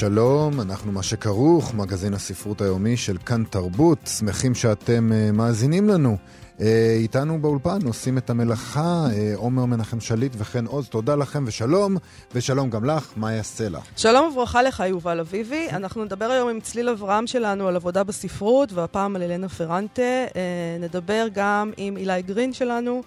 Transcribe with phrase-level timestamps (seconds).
[0.00, 6.16] שלום, אנחנו מה שכרוך, מגזין הספרות היומי של כאן תרבות, שמחים שאתם uh, מאזינים לנו.
[6.58, 6.62] Uh,
[6.96, 11.96] איתנו באולפן עושים את המלאכה, uh, עומר מנחם שליט וכן עוז, תודה לכם ושלום,
[12.34, 13.80] ושלום גם לך, מאיה סלע.
[13.96, 15.68] שלום וברכה לך, יובל אביבי.
[15.70, 20.02] אנחנו נדבר היום עם צליל אברהם שלנו על עבודה בספרות, והפעם על אלנה פרנטה.
[20.28, 20.34] Uh,
[20.80, 23.02] נדבר גם עם אילי גרין שלנו.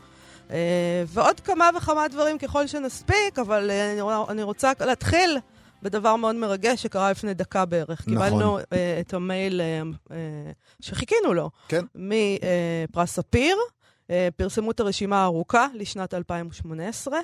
[1.08, 3.72] ועוד כמה וכמה דברים ככל שנספיק, אבל
[4.30, 5.38] אני רוצה להתחיל
[5.84, 8.08] בדבר מאוד מרגש שקרה לפני דקה בערך.
[8.08, 8.14] נכון.
[8.14, 8.64] קיבלנו uh,
[9.02, 10.14] את המייל uh, uh,
[10.82, 11.50] שחיכינו לו.
[11.68, 11.86] כן.
[11.96, 13.58] מפרס ספיר.
[14.04, 17.20] Uh, פרסמו את הרשימה הארוכה לשנת 2018.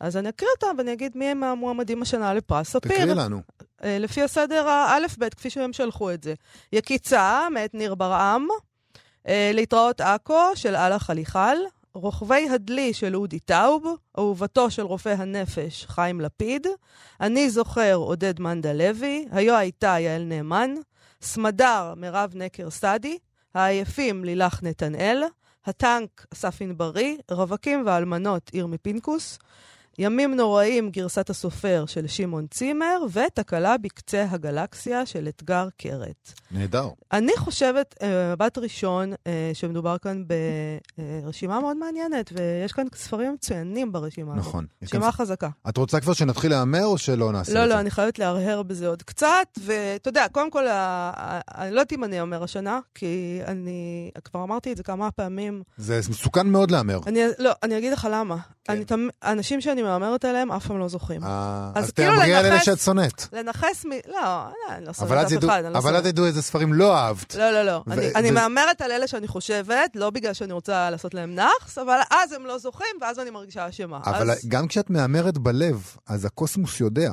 [0.00, 2.92] אז אני אקריא אותה ואני אגיד מי הם המועמדים השנה לפרס ספיר.
[2.92, 3.40] תקריא לנו.
[3.60, 6.34] Uh, לפי הסדר האלף-בית, כפי שהם שלחו את זה.
[6.72, 8.46] יקיצה, מאת ניר ברעם.
[9.26, 11.56] Uh, להתראות עכו, של אללה חליחל.
[12.00, 13.86] רוכבי הדלי של אודי טאוב,
[14.18, 16.66] אהובתו של רופא הנפש חיים לפיד,
[17.20, 20.74] אני זוכר עודד מנדה לוי, היו הייתה יעל נאמן,
[21.22, 23.18] סמדר מירב נקר סעדי,
[23.54, 25.22] העייפים לילך נתנאל,
[25.66, 29.38] הטנק אסף ענברי, רווקים ואלמנות ירמי פינקוס,
[29.98, 36.32] ימים נוראים גרסת הסופר של שמעון צימר, ותקלה בקצה הגלקסיה של אתגר קרת.
[36.50, 36.88] נהדר.
[37.12, 37.94] אני חושבת,
[38.32, 39.12] מבט ראשון,
[39.54, 40.22] שמדובר כאן
[41.24, 44.46] ברשימה מאוד מעניינת, ויש כאן ספרים מצוינים ברשימה הזאת.
[44.46, 44.66] נכון.
[44.82, 45.48] רשימה חזקה.
[45.68, 47.74] את רוצה כבר שנתחיל להמר או שלא נעשה לא, את זה?
[47.74, 52.04] לא, אני חייבת להרהר בזה עוד קצת, ואתה יודע, קודם כל, אני לא יודעת אם
[52.04, 55.62] אני אומר השנה, כי אני כבר אמרתי את זה כמה פעמים.
[55.76, 57.00] זה מסוכן מאוד להמר.
[57.06, 58.36] אני, לא, אני אגיד לך למה.
[58.64, 58.82] כן.
[58.92, 61.24] אני, אנשים שאני מהמרת עליהם אף פעם לא זוכים.
[61.24, 63.26] אה, אז אז כאילו תאמרי על אלה שאת שונאת.
[63.32, 63.90] לנכס מ...
[63.90, 65.96] לא, לא, אני לא שונאת אף אז אחד, לא אבל.
[65.96, 67.34] אז ידעו איזה ספרים לא אהבת.
[67.34, 67.82] לא, לא, לא.
[68.14, 72.32] אני, מהמרת על אלה שאני חושבת, לא בגלל שאני רוצה לעשות להם נאחס, אבל אז
[72.32, 73.98] הם לא זוכים, ואז אני מרגישה אשמה.
[74.04, 74.46] אבל אז...
[74.48, 77.10] גם כשאת מהמרת בלב, אז הקוסמוס יודע.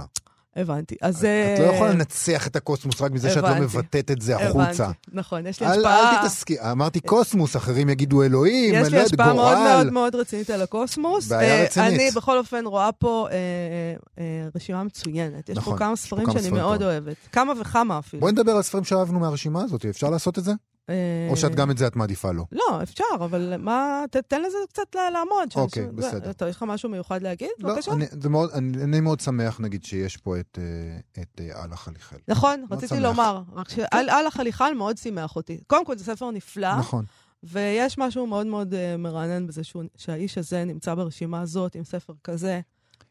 [0.56, 0.96] הבנתי.
[1.02, 1.18] אז...
[1.18, 3.56] את לא אה, יכולה לנצח את הקוסמוס רק מזה שאת לא.
[3.60, 4.84] מבטאת את זה החוצה.
[4.84, 6.12] הבנתי, נכון, יש לי השפעה...
[6.12, 9.68] אל תתעסקי, אמרתי קוסמוס, אחרים יגידו אלוהים, יש אני לא לי יודעת, השפעה מאוד גורל.
[9.74, 11.28] מאוד מאוד רצינית על הקוסמוס.
[11.28, 12.00] בעיה אה, רצינית.
[12.00, 15.50] אני בכל אופן רואה פה אה, אה, אה, רשימה מצוינת.
[15.50, 16.84] יש נכון, פה כמה יש פה ספרים כמה שאני מאוד.
[16.84, 17.16] אוהבת.
[17.32, 18.22] כמה וכמה אפילו.
[18.22, 20.52] בואי נדבר על ספרים שאהבנו מהרשימה הזאת, אפשר לעשות את זה?
[20.90, 22.44] אה, או שאת גם את זה את מעדיפה לא?
[22.52, 24.04] לא, אפשר, אבל מה...
[24.12, 25.50] ת- תן לזה קצת לעמוד.
[25.56, 26.30] אוקיי, זה- בסדר.
[26.30, 27.50] אתה, יש לך משהו מיוחד להגיד?
[27.60, 27.92] לא, בבקשה.
[27.92, 32.18] אני, מאוד, אני, אני מאוד שמח, נגיד, שיש פה את, אה, את אה, אללה חליחל.
[32.28, 33.00] נכון, רציתי.
[33.00, 35.60] לומר, רק שאל החליחל מאוד שימח אותי.
[35.68, 37.06] קודם כל, זה ספר נפלא, נכון.
[37.44, 42.14] ויש משהו מאוד מאוד אה, מרענן בזה שהוא- שהאיש הזה נמצא ברשימה הזאת עם ספר
[42.24, 42.62] כזה.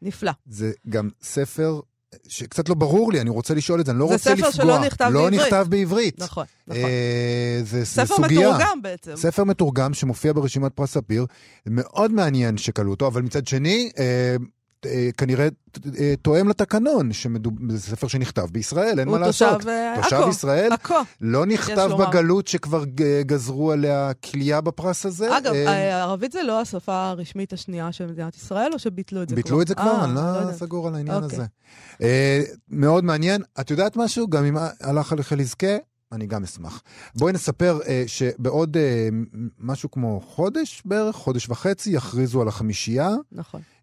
[0.01, 0.31] נפלא.
[0.45, 1.79] זה גם ספר
[2.27, 4.51] שקצת לא ברור לי, אני רוצה לשאול את זה, אני לא זה רוצה ספר לפגוע.
[4.51, 5.41] שלא נכתב לא בעברית.
[5.41, 6.19] נכתב בעברית.
[6.19, 6.81] נכון, נכון.
[6.83, 8.49] אה, זה, זה ספר סוגיה.
[8.49, 9.15] מתורגם בעצם.
[9.15, 11.25] ספר מתורגם שמופיע ברשימת פרס ספיר,
[11.65, 14.35] מאוד מעניין שקלו אותו, אבל מצד שני, אה, אה,
[15.17, 15.47] כנראה
[15.99, 17.53] אה, תואם לתקנון, שמדוב...
[17.69, 19.57] זה ספר שנכתב בישראל, אין הוא מה לעשות.
[19.57, 20.29] תושב אה, תושב עכו.
[20.29, 20.95] ישראל, עכו.
[21.21, 21.89] לא נכתב.
[21.99, 22.83] בגלות שכבר
[23.21, 25.37] גזרו עליה כליאה בפרס הזה.
[25.37, 29.35] אגב, אה, הערבית זה לא השפה הרשמית השנייה של מדינת ישראל, או שביטלו את זה
[29.35, 29.43] כבר?
[29.43, 30.51] ביטלו את זה כבר, אה, אני לא לא.
[30.51, 31.37] סגור על העניין אוקיי.
[31.37, 31.45] הזה.
[32.01, 33.41] אה, מאוד מעניין.
[33.59, 34.27] את יודעת משהו?
[34.27, 35.77] גם אם הלך עליך לזכה,
[36.11, 36.83] אני גם אשמח.
[37.15, 39.09] בואי נספר אה, שבעוד אה,
[39.59, 43.09] משהו כמו חודש בערך, חודש וחצי, יכריזו על החמישייה.
[43.31, 43.74] נכון, אה,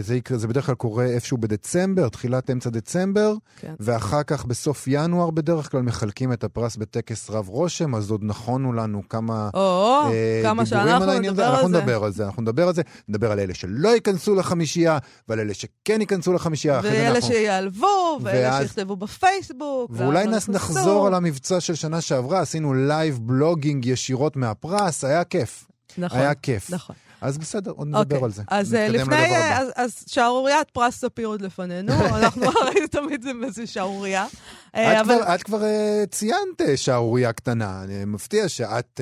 [0.00, 3.74] זה, יקרה, זה בדרך כלל קורה איפשהו בדצמבר, תחילת אמצע דצמבר, כן.
[3.80, 8.72] ואחר כך בסוף ינואר בדרך כלל מחלקים את הפרס בטקס רב רושם, אז עוד נכונו
[8.72, 9.50] לנו כמה...
[9.54, 11.42] או, אה, כמה דיבורים על העניין הזה.
[11.42, 11.78] נדבר אנחנו על זה.
[11.78, 15.54] נדבר על זה, אנחנו נדבר על זה, נדבר על אלה שלא ייכנסו לחמישייה, ועל אלה
[15.54, 16.80] שכן ייכנסו לחמישייה.
[16.82, 19.90] ואלה אנחנו- שיעלבו, ואלה ואז- שיכתבו בפייסבוק.
[19.94, 20.48] ואולי נס-.
[20.48, 25.66] נחזור על המבצע של שנה שעברה, עשינו live blogging ישירות מהפרס, היה כיף.
[25.98, 26.70] נכון, היה כיף.
[26.70, 26.96] נכון.
[27.20, 28.42] אז בסדר, עוד נדבר אוקיי, על זה.
[28.48, 33.66] אז אה, לפני, אז- אז שערוריית פרס ספיר עוד לפנינו, אנחנו הרי תמיד זה איזה
[33.66, 34.26] שערורייה.
[34.74, 39.00] אה, את אבל כבר, את כבר אה, ציינת שערורייה קטנה, אני מפתיע שאת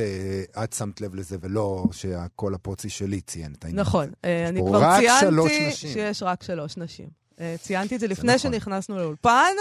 [0.57, 3.81] uh, את שמת לב לזה ולא שהקול הפוצי שלי ציין את העניין.
[3.81, 4.11] נכון,
[4.49, 5.71] אני כבר ציינתי.
[5.73, 7.07] שיש רק שלוש נשים.
[7.63, 8.53] ציינתי את זה לפני נכון.
[8.53, 9.53] שנכנסנו לאולפן.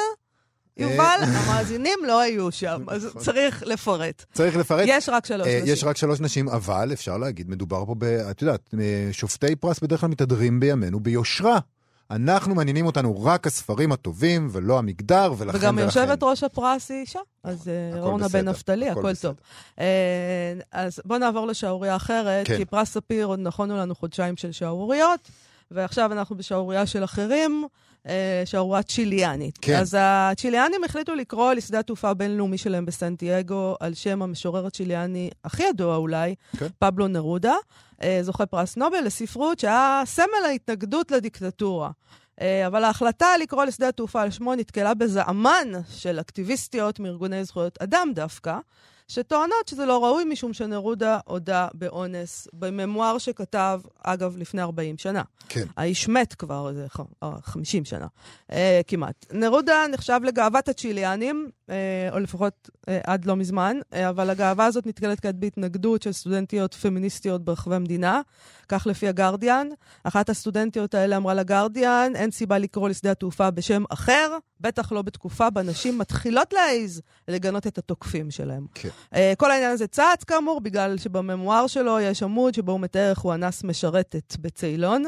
[0.77, 3.21] יובל, המאזינים לא היו שם, אז נכון.
[3.21, 4.25] צריך לפרט.
[4.33, 4.83] צריך לפרט.
[4.87, 5.73] יש רק שלוש אה, נשים.
[5.73, 8.03] יש רק שלוש נשים, אבל אפשר להגיד, מדובר פה ב...
[8.03, 11.59] את יודעת, אה, שופטי פרס בדרך כלל מתהדרים בימינו ביושרה.
[12.11, 15.85] אנחנו מעניינים אותנו רק הספרים הטובים ולא המגדר, ולכן וגם ולכן.
[15.85, 19.15] יושבת ראש הפרס היא אישה, אז אה, אורנה בן נפתלי, הכל.
[19.15, 19.35] טוב.
[19.79, 19.85] אה,
[20.71, 22.57] אז בואו נעבור לשערורייה אחרת, כן.
[22.57, 25.31] כי פרס ספיר עוד נכונו לנו חודשיים של שערוריות,
[25.71, 27.67] ועכשיו אנחנו בשערורייה של אחרים.
[28.07, 29.57] אה, שערורייה צ'יליאנית.
[29.61, 29.79] כן.
[29.79, 35.95] אז הצ'יליאנים החליטו לקרוא לשדה התעופה הבינלאומי שלהם בסנטיאגו על שם המשורר הצ'יליאני הכי ידוע
[35.95, 36.67] אולי, כן.
[36.79, 37.55] פבלו נרודה,
[38.03, 41.91] אה, זוכה פרס נובל לספרות שהיה סמל ההתנגדות לדיקטטורה.
[42.41, 48.11] אה, אבל ההחלטה לקרוא לשדה התעופה על שמו נתקלה בזעמן של אקטיביסטיות מארגוני זכויות אדם
[48.15, 48.57] דווקא,
[49.07, 55.21] שטוענות שזה לא ראוי משום שנרודה הודה באונס בממואר שכתב, אגב, לפני 40 שנה.
[55.49, 55.65] כן.
[55.77, 58.07] האיש מת כבר איזה ח- אה, 50 שנה,
[58.51, 59.25] אה, כמעט.
[59.33, 61.49] נרודה נחשב לגאוות הצ'יליאנים,
[62.11, 66.73] או לפחות אה, עד לא מזמן, אה, אבל הגאווה הזאת נתקלת כעת בהתנגדות של סטודנטיות
[66.73, 68.21] פמיניסטיות ברחבי המדינה,
[68.69, 69.67] כך לפי הגרדיאן.
[70.03, 75.49] אחת הסטודנטיות האלה אמרה לגרדיאן, אין סיבה לקרוא לשדה התעופה בשם אחר, בטח לא בתקופה
[75.49, 78.65] בה נשים מתחילות להעיז לגנות את התוקפים שלהם.
[78.73, 78.89] כן.
[79.15, 83.19] אה, כל העניין הזה צץ, כאמור, בגלל שבממואר שלו יש עמוד שבו הוא מתאר איך
[83.19, 85.03] הוא אנס משרתת בצאלון,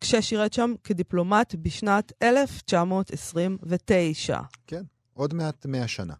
[0.00, 4.38] כששירת שם כדיפלומט בשנת 1929.
[4.66, 4.82] כן,
[5.16, 6.14] עוד מעט מאה שנה.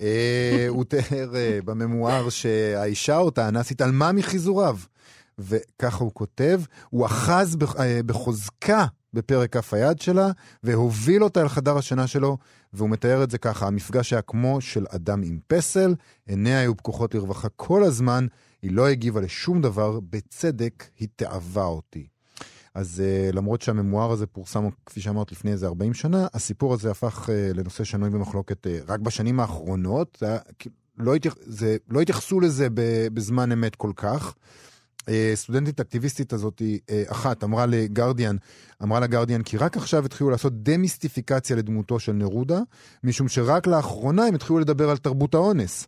[0.00, 4.78] אה, הוא תיאר אה, בממואר שהאישה אותה אנס התעלמה מחיזוריו.
[5.38, 10.30] וככה הוא כותב, הוא אחז אה, בחוזקה בפרק כף היד שלה,
[10.62, 12.38] והוביל אותה אל חדר השינה שלו,
[12.72, 15.94] והוא מתאר את זה ככה, המפגש היה כמו של אדם עם פסל,
[16.26, 18.26] עיניה היו פקוחות לרווחה כל הזמן,
[18.62, 22.06] היא לא הגיבה לשום דבר, בצדק היא תאווה אותי.
[22.78, 27.28] אז uh, למרות שהממואר הזה פורסם, כפי שאמרת, לפני איזה 40 שנה, הסיפור הזה הפך
[27.28, 30.18] uh, לנושא שנוי במחלוקת uh, רק בשנים האחרונות.
[30.20, 30.38] זה,
[30.98, 32.68] לא, התייח, זה, לא התייחסו לזה
[33.14, 34.34] בזמן אמת כל כך.
[35.00, 35.04] Uh,
[35.34, 38.36] סטודנטית אקטיביסטית הזאת, uh, אחת, אמרה לגרדיאן,
[38.82, 42.60] אמרה לגרדיאן כי רק עכשיו התחילו לעשות דמיסטיפיקציה לדמותו של נרודה,
[43.04, 45.86] משום שרק לאחרונה הם התחילו לדבר על תרבות האונס.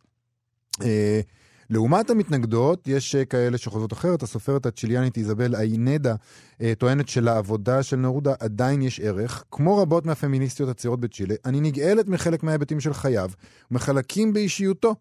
[1.71, 4.23] לעומת המתנגדות, יש אה, כאלה שחוזרות אחרת.
[4.23, 6.15] הסופרת הצ'יליאנית איזבל איינדה
[6.63, 9.45] אה, טוענת שלעבודה של נרודה עדיין יש ערך.
[9.51, 13.31] כמו רבות מהפמיניסטיות הצעירות בצ'ילה, אני נגאלת מחלק מההיבטים של חייו,
[13.71, 14.95] מחלקים באישיותו.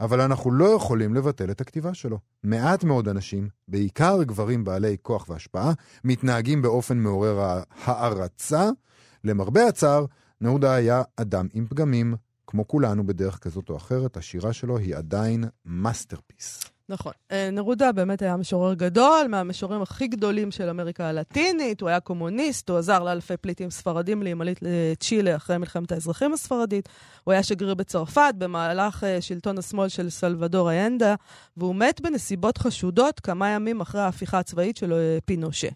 [0.00, 2.18] אבל אנחנו לא יכולים לבטל את הכתיבה שלו.
[2.44, 5.72] מעט מאוד אנשים, בעיקר גברים בעלי כוח והשפעה,
[6.04, 8.70] מתנהגים באופן מעורר הערצה.
[9.24, 10.04] למרבה הצער,
[10.40, 12.14] נרודה היה אדם עם פגמים,
[12.46, 16.74] כמו כולנו בדרך כזאת או אחרת, השירה שלו היא עדיין masterpiece.
[16.88, 17.12] נכון.
[17.32, 22.70] אה, נרודה באמת היה משורר גדול, מהמשוררים הכי גדולים של אמריקה הלטינית, הוא היה קומוניסט,
[22.70, 26.88] הוא עזר לאלפי פליטים ספרדים להימלט לצ'ילה אחרי מלחמת האזרחים הספרדית,
[27.24, 31.14] הוא היה שגריר בצרפת במהלך אה, שלטון השמאל של סלבדור איינדה,
[31.56, 35.68] והוא מת בנסיבות חשודות כמה ימים אחרי ההפיכה הצבאית של אה, פינושה.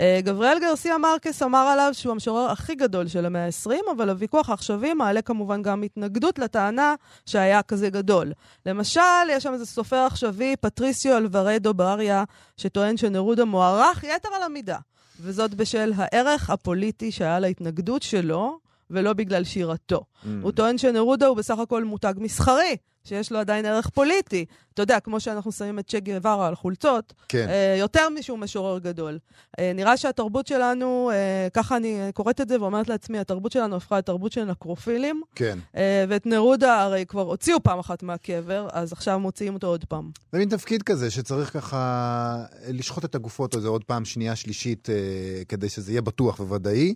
[0.00, 4.50] אה, גבריאל גרסיה מרקס אמר עליו שהוא המשורר הכי גדול של המאה ה-20, אבל הוויכוח
[4.50, 6.94] העכשווי מעלה כמובן גם התנגדות לטענה
[7.26, 8.32] שהיה כזה גדול.
[8.66, 9.00] למשל,
[9.30, 12.24] יש שם איזה סופר עכשווי, פטריסיו אלוורדו בריה,
[12.56, 14.78] שטוען שנרודה מוערך יתר על המידה,
[15.20, 18.58] וזאת בשל הערך הפוליטי שהיה להתנגדות שלו,
[18.90, 20.00] ולא בגלל שירתו.
[20.00, 20.26] Mm.
[20.42, 22.76] הוא טוען שנרודה הוא בסך הכל מותג מסחרי,
[23.08, 24.44] שיש לו עדיין ערך פוליטי.
[24.74, 27.46] אתה יודע, כמו שאנחנו שמים את צ'ה גווארה על חולצות, כן.
[27.48, 29.18] אה, יותר משהוא משורר גדול.
[29.58, 33.98] אה, נראה שהתרבות שלנו, אה, ככה אני קוראת את זה ואומרת לעצמי, התרבות שלנו הפכה
[33.98, 35.58] לתרבות של נקרופילים, כן.
[35.76, 40.10] אה, ואת נרודה הרי כבר הוציאו פעם אחת מהקבר, אז עכשיו מוציאים אותו עוד פעם.
[40.32, 45.44] זה מין תפקיד כזה שצריך ככה לשחוט את הגופות הזה עוד פעם שנייה, שלישית, אה,
[45.48, 46.94] כדי שזה יהיה בטוח וודאי.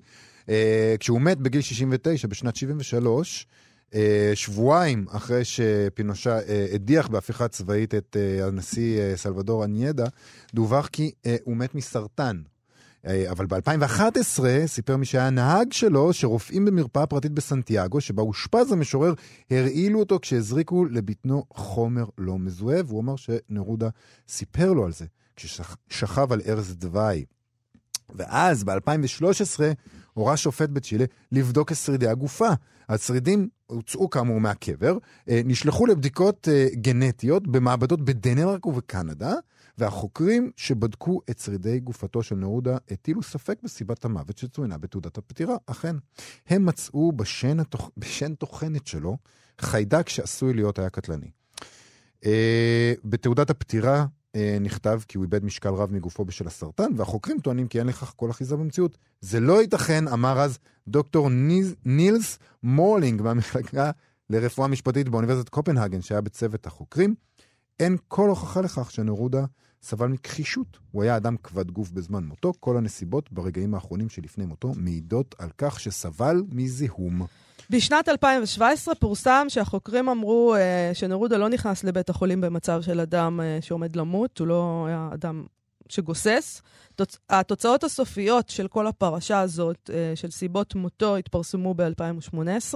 [0.48, 3.62] אה, כשהוא מת בגיל 69, בשנת 73, אה,
[4.34, 10.06] שבועיים אחרי שפינושה אה, הדיח בהפיכה צבאית את אה, הנשיא אה, סלבדור אניידה,
[10.54, 12.42] דווח כי אה, הוא מת מסרטן.
[13.06, 19.14] אה, אבל ב-2011 סיפר מי שהיה נהג שלו, שרופאים במרפאה פרטית בסנטיאגו, שבה אושפז המשורר,
[19.50, 23.88] הרעילו אותו כשהזריקו לבטנו חומר לא מזוהה, והוא אמר שנרודה
[24.28, 25.04] סיפר לו על זה,
[25.36, 27.24] כששכב על ארז דווי.
[28.14, 29.60] ואז, ב-2013,
[30.14, 32.48] הורה שופט בצ'ילה לבדוק את שרידי הגופה.
[32.88, 39.34] השרידים הוצאו כאמור מהקבר, אה, נשלחו לבדיקות אה, גנטיות במעבדות בדנמרק ובקנדה,
[39.78, 45.56] והחוקרים שבדקו את שרידי גופתו של נרודה הטילו ספק בסיבת המוות שצוינה בתעודת הפטירה.
[45.66, 45.96] אכן,
[46.48, 47.90] הם מצאו בשן, התוכ...
[47.96, 49.16] בשן טוחנת שלו
[49.60, 51.30] חיידק שעשוי להיות היה קטלני.
[52.24, 54.06] אה, בתעודת הפטירה
[54.60, 58.30] נכתב כי הוא איבד משקל רב מגופו בשל הסרטן, והחוקרים טוענים כי אין לכך כל
[58.30, 58.98] אחיזה במציאות.
[59.20, 60.58] זה לא ייתכן, אמר אז
[60.88, 63.90] דוקטור ניז, נילס מורלינג מהמחלקה
[64.30, 67.14] לרפואה משפטית באוניברסיטת קופנהגן, שהיה בצוות החוקרים.
[67.80, 69.44] אין כל הוכחה לכך שנרודה
[69.82, 70.78] סבל מכחישות.
[70.90, 75.48] הוא היה אדם כבד גוף בזמן מותו, כל הנסיבות ברגעים האחרונים שלפני מותו מעידות על
[75.58, 77.26] כך שסבל מזיהום.
[77.72, 83.58] בשנת 2017 פורסם שהחוקרים אמרו אה, שנרודה לא נכנס לבית החולים במצב של אדם אה,
[83.60, 85.44] שעומד למות, הוא לא היה אדם
[85.88, 86.62] שגוסס.
[86.94, 87.18] תוצ...
[87.30, 92.74] התוצאות הסופיות של כל הפרשה הזאת, אה, של סיבות מותו, התפרסמו ב-2018.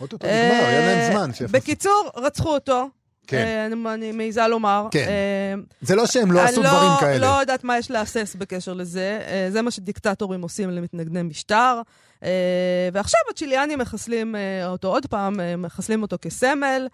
[0.00, 1.32] אוטוטו נגמר, היה להם זמן.
[1.32, 2.86] שיחס- בקיצור, רצחו אותו.
[3.26, 3.36] כן.
[3.36, 4.86] אה, אני- אני מעיזה לומר.
[4.90, 5.04] כן.
[5.08, 7.18] אה, זה לא שהם לא אני עשו דברים כאלה.
[7.18, 9.20] לא יודעת מה יש להסס בקשר לזה.
[9.26, 11.80] אה, זה מה שדיקטטורים עושים למתנגדי משטר.
[12.92, 14.34] ועכשיו הצ'יליאנים מחסלים
[14.66, 16.86] אותו עוד פעם, מחסלים אותו כסמל,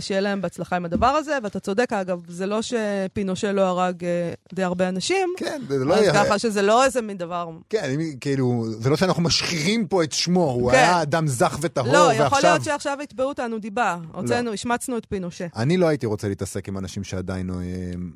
[0.00, 1.38] שיהיה להם בהצלחה עם הדבר הזה.
[1.42, 4.10] ואתה צודק, אגב, זה לא שפינושה לא הרג אה,
[4.54, 6.12] די הרבה אנשים, כן, זה לא אז היה...
[6.14, 7.50] ככה שזה לא איזה מין דבר...
[7.70, 10.76] כן, אני- כאילו, זה לא שאנחנו משחירים פה את שמו, הוא כן.
[10.76, 12.26] היה אדם זך וטהור, לא, ועכשיו...
[12.26, 13.96] יכול להיות שעכשיו יתבעו אותנו דיבה.
[14.14, 15.46] הוצאנו, השמצנו את פינושה.
[15.56, 17.54] אני לא הייתי רוצה להתעסק עם אנשים שעדיין אה,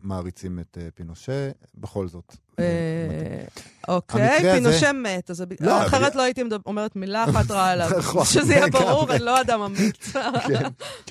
[0.02, 2.36] מעריצים את אה, פינושה, בכל זאת.
[2.58, 2.64] אה,
[3.88, 7.90] אוקיי, פינושה מת, אז לא, אחרת אבל- לא הייתי אומרת מילה אחת רעה עליו.
[7.98, 8.84] נכון, שזה יהיה לגמרי.
[8.84, 10.12] ברור, אני לא אדם אמיץ.
[10.48, 10.64] כן.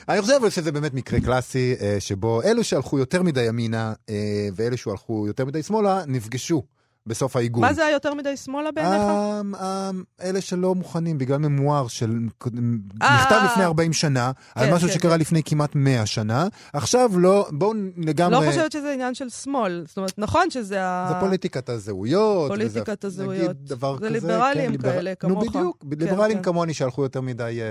[0.09, 4.15] אני חושב שזה באמת מקרה קלאסי, אה, שבו אלו שהלכו יותר מדי ימינה אה,
[4.55, 6.63] ואלו שהלכו יותר מדי שמאלה, נפגשו
[7.07, 7.61] בסוף העיגול.
[7.61, 9.01] מה זה היותר מדי שמאלה בעיניך?
[9.01, 9.89] אה, אה,
[10.21, 12.09] אלה שלא מוכנים בגלל ממואר של
[12.45, 12.49] אה,
[12.95, 13.67] נכתב אה, לפני אה.
[13.67, 15.19] 40 שנה, על כן, משהו כן, שקרה כן.
[15.19, 18.45] לפני כמעט 100 שנה, עכשיו לא, בואו לגמרי...
[18.45, 19.83] לא חושבת שזה עניין של שמאל.
[19.87, 21.09] זאת אומרת, נכון שזה ה...
[21.09, 22.51] זה פוליטיקת הזהויות.
[22.51, 23.49] פוליטיקת הזהויות.
[23.49, 24.09] נגיד דבר זה כזה.
[24.09, 25.43] ליברלים כן, ליבר- כאלה, נו כמוך.
[25.55, 26.41] בדיוק, כן, ליברלים.
[26.41, 27.65] כמוני שהלכו יותר מדי אה,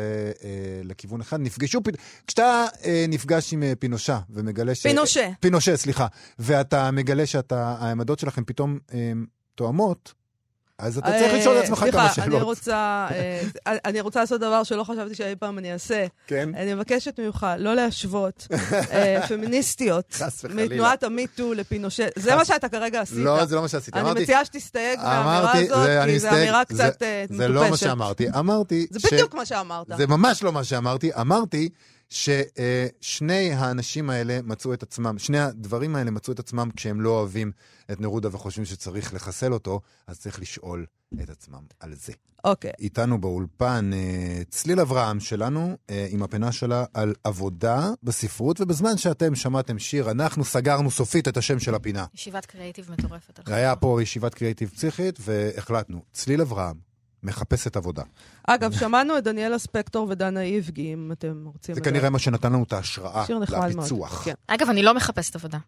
[0.48, 0.50] אה,
[0.84, 1.80] לכיוון אחד, נפגשו.
[2.26, 4.82] כשאתה אה, נפגש עם אה, פינושה ומגלה ש...
[4.82, 5.28] פינושה.
[5.40, 6.06] פינושה, סליחה.
[6.38, 9.12] ואתה מגלה שהעמדות שלכם פתאום אה,
[9.54, 10.14] תואמות,
[10.78, 12.34] אז אתה צריך אה, לשאול את עצמך כמה סליחה, שאלות.
[12.34, 13.42] אני רוצה, אה,
[13.84, 16.06] אני רוצה לעשות דבר שלא חשבתי שאי פעם אני אעשה.
[16.26, 16.54] כן?
[16.54, 18.46] אני מבקשת ממך לא להשוות
[18.92, 20.16] אה, פמיניסטיות.
[20.54, 22.06] מתנועת המיטו לפינושה.
[22.16, 23.18] זה מה שאתה כרגע עשית.
[23.18, 23.98] לא, זה לא מה שעשיתי.
[23.98, 27.86] אני מציעה שתסתייג מהאמירה הזאת, כי זו אמירה קצת אה, זה לא מה מטופשת.
[27.86, 28.28] שאמרתי.
[28.38, 28.86] אמרתי...
[28.90, 29.86] זה בדיוק מה שאמרת.
[29.96, 31.10] זה ממש לא מה שאמרתי.
[31.20, 31.68] אמרתי
[32.08, 37.52] ששני האנשים האלה מצאו את עצמם, שני הדברים האלה מצאו את עצמם כשהם לא אוהבים
[37.92, 40.86] את נרודה וחושבים שצריך לחסל אותו, אז צריך לשאול
[41.22, 42.12] את עצמם על זה.
[42.44, 42.72] אוקיי.
[42.78, 49.34] איתנו באולפן אה, צליל אברהם שלנו, אה, עם הפינה שלה על עבודה בספרות, ובזמן שאתם
[49.34, 52.04] שמעתם שיר, אנחנו סגרנו סופית את השם של הפינה.
[52.14, 53.40] ישיבת קריאיטיב מטורפת.
[53.48, 56.93] היה פה ישיבת קריאיטיב פסיכית, והחלטנו, צליל אברהם
[57.24, 58.02] מחפשת עבודה.
[58.44, 61.74] אגב, שמענו את דניאלה ספקטור ודנה איבגי, אם אתם רוצים...
[61.74, 61.80] זה.
[61.80, 63.70] כנראה מה שנתן לנו את ההשראה שיר נחמד מאוד.
[63.70, 64.24] לפיצוח.
[64.24, 64.34] כן.
[64.46, 65.58] אגב, אני לא מחפשת עבודה.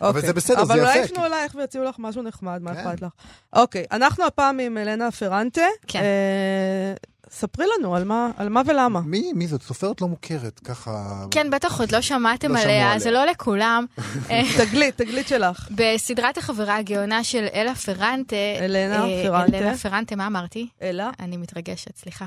[0.00, 0.22] אבל אוקיי.
[0.26, 2.80] זה בסדר, זה אבל אולי יפה, יפנו כי- אלייך ויציעו לך משהו נחמד, מה כן.
[2.88, 3.10] אכפת לך?
[3.52, 5.62] אוקיי, אנחנו הפעם עם אלנה פרנטה.
[5.86, 5.98] כן.
[6.00, 6.94] אה,
[7.30, 9.00] ספרי לנו על מה- על מה ולמה.
[9.00, 9.62] מי, מי זאת?
[9.62, 11.24] סופרת לא מוכרת, ככה...
[11.30, 12.98] כן, בטח עוד לא שמעתם לא עליה, עליה.
[12.98, 13.86] זה לא לכולם.
[14.30, 15.68] אה, תגלית, תגלית שלך.
[15.70, 19.58] בסדרת החברה הגאונה של אלה פרנטה, אלנה אה, פרנטה.
[19.58, 20.68] אלנה פרנטה, מה אמרתי?
[20.82, 21.04] אלא?
[21.20, 22.24] אני מתרגשת, סליחה.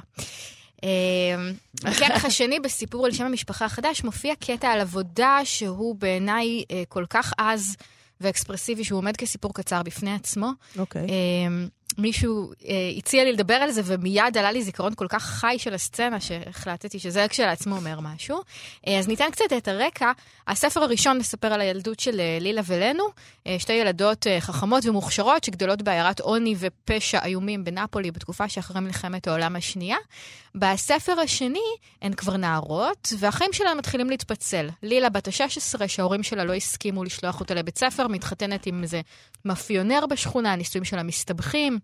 [0.84, 0.90] אה,
[1.84, 7.06] בכרך השני בסיפור על שם המשפחה החדש מופיע קטע על עבודה שהוא בעיניי אה, כל
[7.10, 7.76] כך עז
[8.22, 10.52] ואקספרסיבי, שהוא עומד כסיפור קצר בפני עצמו.
[10.78, 11.02] אוקיי.
[11.02, 11.66] אה,
[11.98, 15.74] מישהו אה, הציע לי לדבר על זה, ומיד עלה לי זיכרון כל כך חי של
[15.74, 18.38] הסצנה, שהחלטתי שזה כשלעצמו אומר משהו.
[18.88, 20.12] אה, אז ניתן קצת את הרקע.
[20.48, 23.04] הספר הראשון מספר על הילדות של אה, לילה ולנו,
[23.48, 29.28] אה, שתי ילדות אה, חכמות ומוכשרות שגדלות בעיירת עוני ופשע איומים בנפולי בתקופה שאחרי מלחמת
[29.28, 29.98] העולם השנייה.
[30.56, 31.60] בספר השני
[32.02, 34.70] הן כבר נערות, והחיים שלהן מתחילים להתפצל.
[34.84, 39.02] לילה בת ה-16, שההורים שלה לא הסכימו לשלוח אותה לבית ספר, מתחתנת עם איזה
[39.46, 41.80] מאפיונר בשכונה, הנישואים שלה מסתבכים.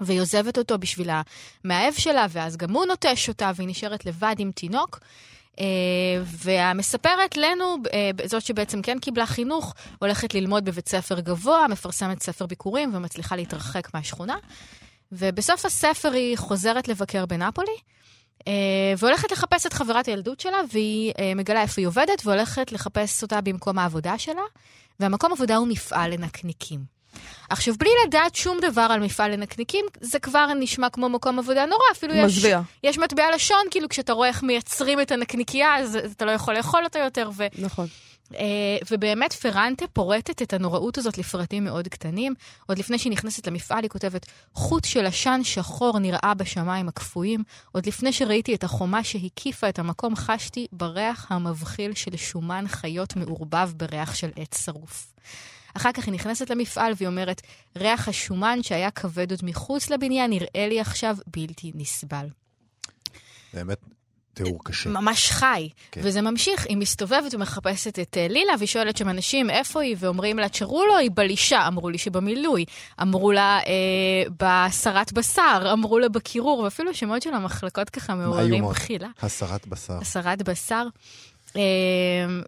[0.00, 4.52] והיא עוזבת אותו בשביל המאהב שלה, ואז גם הוא נוטש אותה, והיא נשארת לבד עם
[4.52, 5.00] תינוק.
[5.60, 5.64] אה,
[6.24, 12.46] והמספרת לנו, אה, זאת שבעצם כן קיבלה חינוך, הולכת ללמוד בבית ספר גבוה, מפרסמת ספר
[12.46, 14.36] ביקורים ומצליחה להתרחק מהשכונה.
[15.12, 17.76] ובסוף הספר היא חוזרת לבקר בנפולי,
[18.48, 18.52] אה,
[18.98, 23.78] והולכת לחפש את חברת הילדות שלה, והיא מגלה איפה היא עובדת, והולכת לחפש אותה במקום
[23.78, 24.42] העבודה שלה,
[25.00, 26.98] והמקום עבודה הוא מפעל לנקניקים.
[27.50, 31.84] עכשיו, בלי לדעת שום דבר על מפעל לנקניקים, זה כבר נשמע כמו מקום עבודה נורא,
[31.92, 32.60] אפילו יש, מזוויע.
[32.84, 36.84] יש מטבע לשון, כאילו כשאתה רואה איך מייצרים את הנקניקייה, אז אתה לא יכול לאכול
[36.84, 37.86] אותה יותר, ו, נכון.
[38.34, 42.34] אה, ובאמת פרנטה פורטת את הנוראות הזאת לפרטים מאוד קטנים.
[42.66, 47.42] עוד לפני שהיא נכנסת למפעל, היא כותבת, חוט של עשן שחור נראה בשמיים הקפואים.
[47.72, 53.70] עוד לפני שראיתי את החומה שהקיפה את המקום, חשתי בריח המבחיל של שומן חיות מעורבב
[53.76, 55.12] בריח של עץ שרוף.
[55.74, 57.42] אחר כך היא נכנסת למפעל והיא אומרת,
[57.76, 62.26] ריח השומן שהיה כבד עוד מחוץ לבניין נראה לי עכשיו בלתי נסבל.
[63.54, 63.78] באמת,
[64.44, 64.90] תיאור קשה.
[64.90, 65.68] ממש חי.
[65.92, 66.00] כן.
[66.04, 70.38] וזה ממשיך, היא מסתובבת ומחפשת את אה, לילה, והיא שואלת שם אנשים איפה היא, ואומרים
[70.38, 72.64] לה, תשארו לו, היא בלישה, אמרו לי שבמילוי,
[73.02, 74.22] אמרו לה אה,
[74.66, 78.68] בסרת בשר, אמרו לה בקירור, ואפילו שמות של המחלקות ככה מעוררים.
[78.68, 79.08] בחילה.
[79.22, 79.98] הסרת בשר.
[80.00, 80.86] הסרת בשר.
[81.58, 81.62] אה,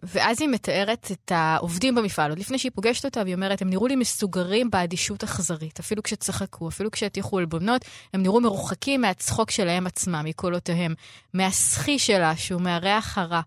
[0.03, 3.87] ואז היא מתארת את העובדים במפעל, עוד לפני שהיא פוגשת אותה, והיא אומרת, הם נראו
[3.87, 10.21] לי מסוגרים באדישות אכזרית, אפילו כשצחקו, אפילו כשהטיחו עלבונות, הם נראו מרוחקים מהצחוק שלהם עצמם,
[10.25, 10.93] מקולותיהם,
[11.33, 13.41] מהסחי שלה, שהוא מהריח הרע.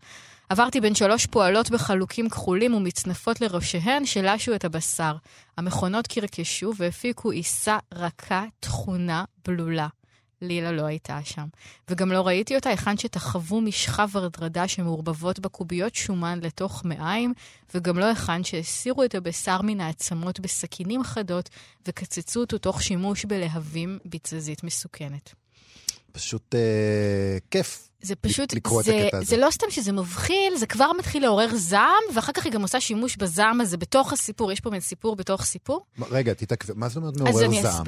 [0.49, 5.17] עברתי בין שלוש פועלות בחלוקים כחולים ומצנפות לראשיהן שלשו את הבשר.
[5.59, 9.89] המכונות קרקשו והפיקו עיסה רכה, תכונה, בלולה.
[10.43, 11.47] לילה לא הייתה שם.
[11.91, 17.33] וגם לא ראיתי אותה היכן שתחוו משחה ורדרדה שמעורבבות בקוביות שומן לתוך מעיים,
[17.75, 21.49] וגם לא היכן שהסירו את הבשר מן העצמות בסכינים חדות,
[21.89, 25.35] וקצצו אותו תוך שימוש בלהבים בתזזית מסוכנת.
[26.13, 26.61] פשוט אה,
[27.51, 27.89] כיף.
[28.03, 29.27] זה פשוט, לקרוא את זה, הקטע הזה.
[29.27, 32.81] זה לא סתם שזה מבחיל, זה כבר מתחיל לעורר זעם, ואחר כך היא גם עושה
[32.81, 34.53] שימוש בזעם הזה בתוך הסיפור.
[34.53, 35.87] יש פה מין סיפור בתוך סיפור.
[36.11, 37.85] רגע, תתעכבי, מה זאת אומרת מעורר אני אס- זעם?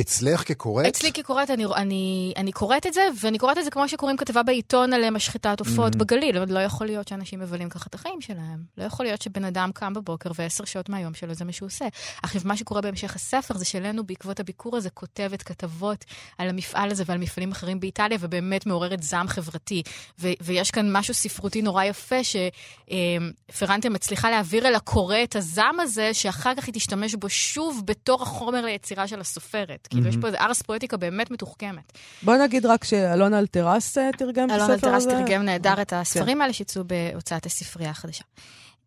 [0.00, 0.86] אצלך כקוראת?
[0.86, 4.42] אצלי כקוראת, אני, אני, אני קוראת את זה, ואני קוראת את זה כמו שקוראים כתבה
[4.42, 5.98] בעיתון על משחטת עופות Mhm.
[5.98, 6.38] בגליל.
[6.38, 8.62] לא יכול להיות שאנשים מבלים ככה את החיים שלהם.
[8.78, 11.84] לא יכול להיות שבן אדם קם בבוקר ועשר שעות מהיום שלו זה מה שהוא עושה.
[12.22, 16.04] עכשיו, מה שקורה בהמשך הספר זה שלנו, בעקבות הביקור הזה, כותבת כתבות
[16.38, 19.82] על המפעל הזה ועל מפעלים אחרים באיטליה, ובאמת מעוררת זעם חברתי.
[20.20, 26.14] ו- ויש כאן משהו ספרותי נורא יפה, שפרנטה מצליחה להעביר אל הקורא את הזעם הזה,
[26.14, 29.83] שאחר כך היא תשתמש בו שוב בתור החומר ליצירה של הסופרת.
[29.86, 31.92] כאילו, יש פה איזה ארס פואטיקה באמת מתוחכמת.
[32.22, 35.10] בוא נגיד רק שאלון אלטרס אה, תרגם את הספר אלטרס הזה.
[35.10, 38.24] תרגם נהדר את הספרים האלה שיצאו בהוצאת הספרייה החדשה.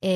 [0.03, 0.09] אה,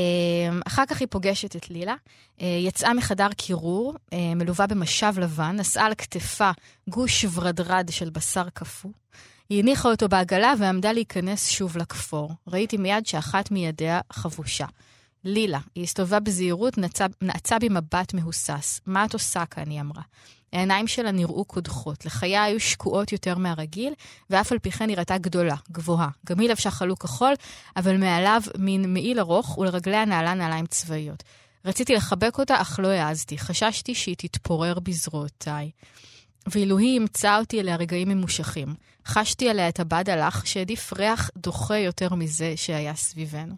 [0.68, 1.96] אחר כך היא פוגשת את לילה,
[2.42, 3.96] אה, יצאה מחדר קירור,
[4.36, 6.52] מלווה במשב לבן, נשאה על כתפה
[6.90, 8.92] גוש ורדרד של בשר קפוא.
[9.50, 12.32] היא הניחה אותו בעגלה ועמדה להיכנס שוב לכפור.
[12.48, 14.66] ראיתי מיד שאחת מידיה חבושה.
[15.24, 18.82] לילה, היא הסתובבה בזהירות, נעצה, נעצה בי מבט מהוסס.
[18.86, 19.70] מה את עושה כאן?
[19.70, 20.02] היא אמרה.
[20.54, 23.94] העיניים שלה נראו קודחות, לחייה היו שקועות יותר מהרגיל,
[24.30, 26.10] ואף על פי כן נראתה גדולה, גבוהה.
[26.26, 27.34] גם היא לבשה חלוק כחול,
[27.76, 31.24] אבל מעליו מין מעיל ארוך, ולרגליה נעלה נעליים צבאיות.
[31.66, 33.38] רציתי לחבק אותה, אך לא העזתי.
[33.38, 35.72] חששתי שהיא תתפורר בזרועותיי.
[36.48, 38.76] ואילו היא אימצה אותי אליה רגעים ממושכים.
[39.06, 43.56] חשתי עליה את הבד הלך שהעדיף ריח דוחה יותר מזה שהיה סביבנו.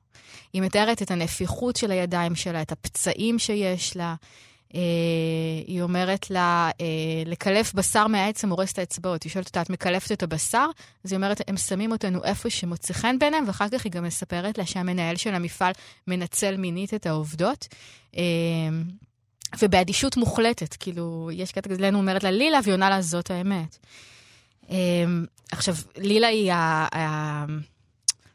[0.54, 4.16] היא מתארת את הנפיחות של הידיים שלה, את הפצעים שיש לה.
[4.76, 4.80] אה,
[5.68, 6.86] היא אומרת לה, אה,
[7.26, 9.24] לקלף בשר מהעצם הורס את האצבעות.
[9.24, 10.66] היא שואלת אותה, את מקלפת את הבשר?
[11.04, 14.58] אז היא אומרת, הם שמים אותנו איפה שמוצא חן בעיניהם, ואחר כך היא גם מספרת
[14.58, 15.74] לה שהמנהל של המפעל
[16.08, 17.68] מנצל מינית את העובדות.
[18.18, 18.24] אה,
[19.62, 23.78] ובאדישות מוחלטת, כאילו, יש קטע כזה, לנו אומרת לה לילה, והיא עונה לה, זאת האמת.
[24.74, 24.76] Um,
[25.52, 27.46] עכשיו, לילה היא ה- ה-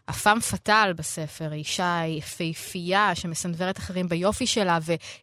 [0.09, 4.79] הפאם פאטל בספר, היא אישה יפהפייה שמסנוורת אחרים ביופי שלה,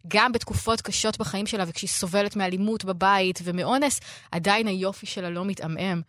[0.06, 4.00] וגם בתקופות קשות בחיים שלה, וכשהיא סובלת מאלימות בבית ומאונס,
[4.32, 6.02] עדיין היופי שלה לא מתעמעם.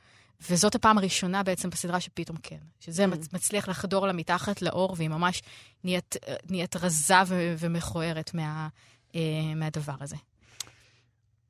[0.50, 2.56] וזאת הפעם הראשונה בעצם בסדרה שפתאום כן.
[2.80, 3.06] שזה Mm.
[3.06, 5.42] מצ- מצליח לחדור לה מתחת לאור, והיא ממש
[5.84, 6.16] נהיית,
[6.50, 8.68] נהיית רזה ו- ומכוערת מה,
[9.14, 9.20] אה,
[9.56, 10.16] מהדבר הזה.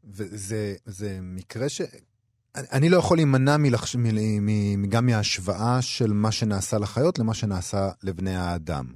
[0.05, 1.81] וזה זה מקרה ש...
[2.57, 3.97] אני- לא יכול להימנע מלחש...
[3.97, 4.47] מ...
[4.47, 4.87] מ...
[4.87, 8.87] גם מההשוואה של מה שנעשה לחיות למה שנעשה לבני האדם.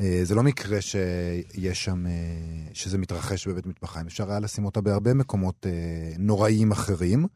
[0.00, 2.12] אה, זה לא מקרה שיש שם, אה,
[2.72, 4.06] שזה מתרחש בבית מטבחיים.
[4.06, 7.26] אפשר היה לשים אותה בהרבה מקומות אה, נוראיים אחרים,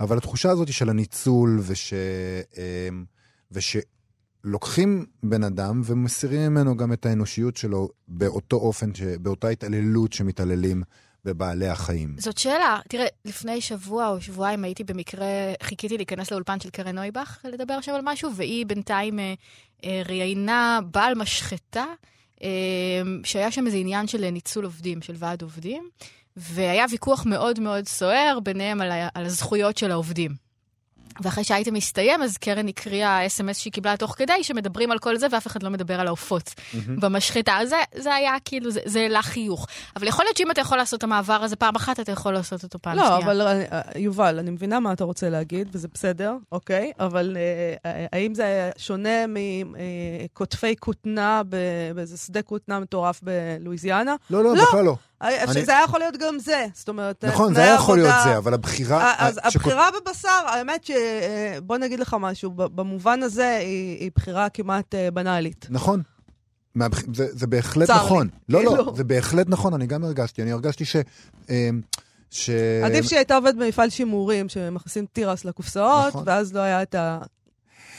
[0.00, 1.94] אבל התחושה הזאת של הניצול וש...
[3.52, 8.90] ושלוקחים בן אדם ומסירים ממנו גם את האנושיות שלו באותו אופן.
[9.20, 10.82] באותה התעללות שמתעללים
[11.26, 12.14] בבעלי החיים.
[12.18, 12.78] זאת שאלה.
[12.88, 15.26] תראה, לפני שבוע או שבועיים הייתי במקרה,
[15.62, 19.34] חיכיתי להיכנס לאולפן של קרן נויבך לדבר שם על משהו, והיא בינתיים אה,
[19.84, 21.84] אה, ראיינה בעל משחטה,
[22.42, 22.48] אה,
[23.24, 25.88] שהיה שם איזה עניין של ניצול עובדים, של ועד עובדים,
[26.36, 30.45] והיה ויכוח מאוד מאוד סוער ביניהם על, על הזכויות של העובדים.
[31.22, 35.26] ואחרי שהאייטם הסתיים, אז קרן הקריאה אס.אם.אס שהיא קיבלה תוך כדי, שמדברים על כל זה,
[35.30, 36.54] ואף אחד לא מדבר על העופות
[37.00, 37.56] במשחטה.
[37.60, 39.66] אז זה, זה היה כאילו, זה זה העלה חיוך.
[39.96, 42.62] אבל יכול להיות שאם אתה יכול לעשות את המעבר הזה פעם אחת, אתה יכול לעשות
[42.62, 43.18] אותו פעם לא, שנייה.
[43.18, 46.92] אבל אה, יובל, אני מבינה מה אתה רוצה להגיד, וזה בסדר, אוקיי?
[47.00, 49.24] אבל אה, אה, האם זה שונה
[50.24, 51.56] מקוטפי כותנה ב-
[51.94, 54.14] באיזה שדה כותנה מטורף בלואיזיאנה?
[54.30, 54.62] לא, לא, לא.
[54.62, 54.96] בכלל לא.
[55.22, 56.66] אה, אני- זה היה יכול להיות גם זה.
[56.74, 59.02] זאת אומרת, אה, נכון, זה היה יכול להיות עבודה- זה, אבל הבחירה...
[59.02, 60.90] אה, אז אה, שכל- הבחירה בבשר, האמת ש...
[60.90, 65.66] אה, בוא נגיד לך משהו, במובן הזה היא היא בחירה כמעט אה, בנאלית.
[65.70, 66.02] נכון.
[66.74, 66.98] מהבח...
[67.14, 68.00] זה, זה בהחלט צר לי.
[68.04, 68.28] נכון.
[68.48, 68.96] לא, לא, כאילו.
[68.96, 70.42] זה בהחלט נכון, אני גם הרגשתי.
[70.42, 70.96] אני הרגשתי ש...
[71.50, 71.80] אמ,
[72.30, 72.50] ש...
[72.84, 76.22] עדיף שהיא הייתה עובדת במפעל שימורים, שמכניסים תירס לקופסאות, נכון.
[76.26, 77.18] ואז לא היה את ה...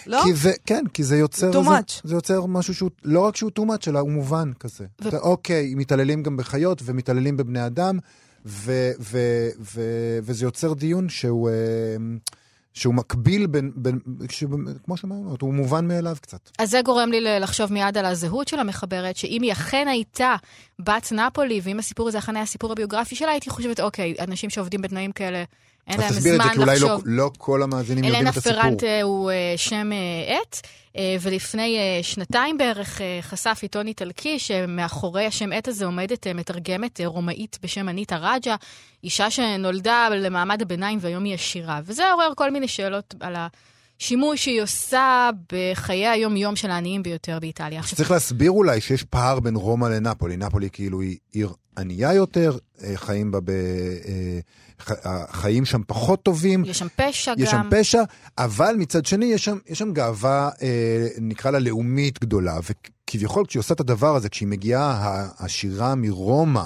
[0.08, 0.22] לא?
[0.24, 1.50] כי זה, כן, כי זה יוצר...
[1.52, 2.02] Too זה, much.
[2.04, 4.86] זה יוצר משהו שהוא, לא רק שהוא too much, אלא הוא מובן כזה.
[5.02, 8.00] ו- אתה, אוקיי, מתעללים גם בחיות ומתעללים בבני אדם,
[8.46, 9.20] ו, ו,
[9.60, 9.82] ו,
[10.24, 11.56] וזה יוצר דיון שהוא, אה,
[12.74, 14.44] שהוא מקביל בין, בין ש,
[14.86, 16.50] כמו שאמרנו, הוא מובן מאליו קצת.
[16.60, 20.36] אז זה גורם לי לחשוב מיד על הזהות של המחברת, שאם היא אכן הייתה
[20.80, 24.82] בת נפולי, ואם הסיפור הזה אכן היה הסיפור הביוגרפי שלה, הייתי חושבת, אוקיי, אנשים שעובדים
[24.82, 25.44] בתנאים כאלה,
[25.88, 27.02] אין להם אז תסביר את זה, זמן כי אולי לא, לחשוב.
[27.06, 28.62] לא כל המאזינים יודעים את הסיפור.
[28.62, 34.40] פרנטה הוא אה, שם אה, עט, אה, ולפני אה, שנתיים בערך אה, חשף עיתון איטלקי
[34.40, 38.56] שמאחורי השם עט הזה עומדת אה, מתרגמת אה, רומאית בשם אניטה רג'ה,
[39.04, 41.80] אישה שנולדה למעמד הביניים והיום היא עשירה.
[41.86, 43.36] וזה עורר כל מיני שאלות על
[44.02, 47.82] השימוש שהיא עושה בחיי היום-יום של העניים ביותר באיטליה.
[47.96, 50.38] צריך להסביר אולי שיש פער בין רומא לנפולי.
[50.38, 53.50] נפולי כאילו היא עיר ענייה יותר, אה, חיים בה ב...
[53.50, 54.40] אה,
[54.82, 56.66] ח- החיים שם פחות טובים.
[56.66, 57.70] יש שם פשע יש שם גם.
[57.72, 58.04] פשע,
[58.38, 63.60] אבל מצד שני יש שם, יש שם גאווה, אה, נקרא לה לאומית גדולה, וכביכול כשהיא
[63.60, 64.98] עושה את הדבר הזה, כשהיא מגיעה
[65.38, 66.64] העשירה מרומא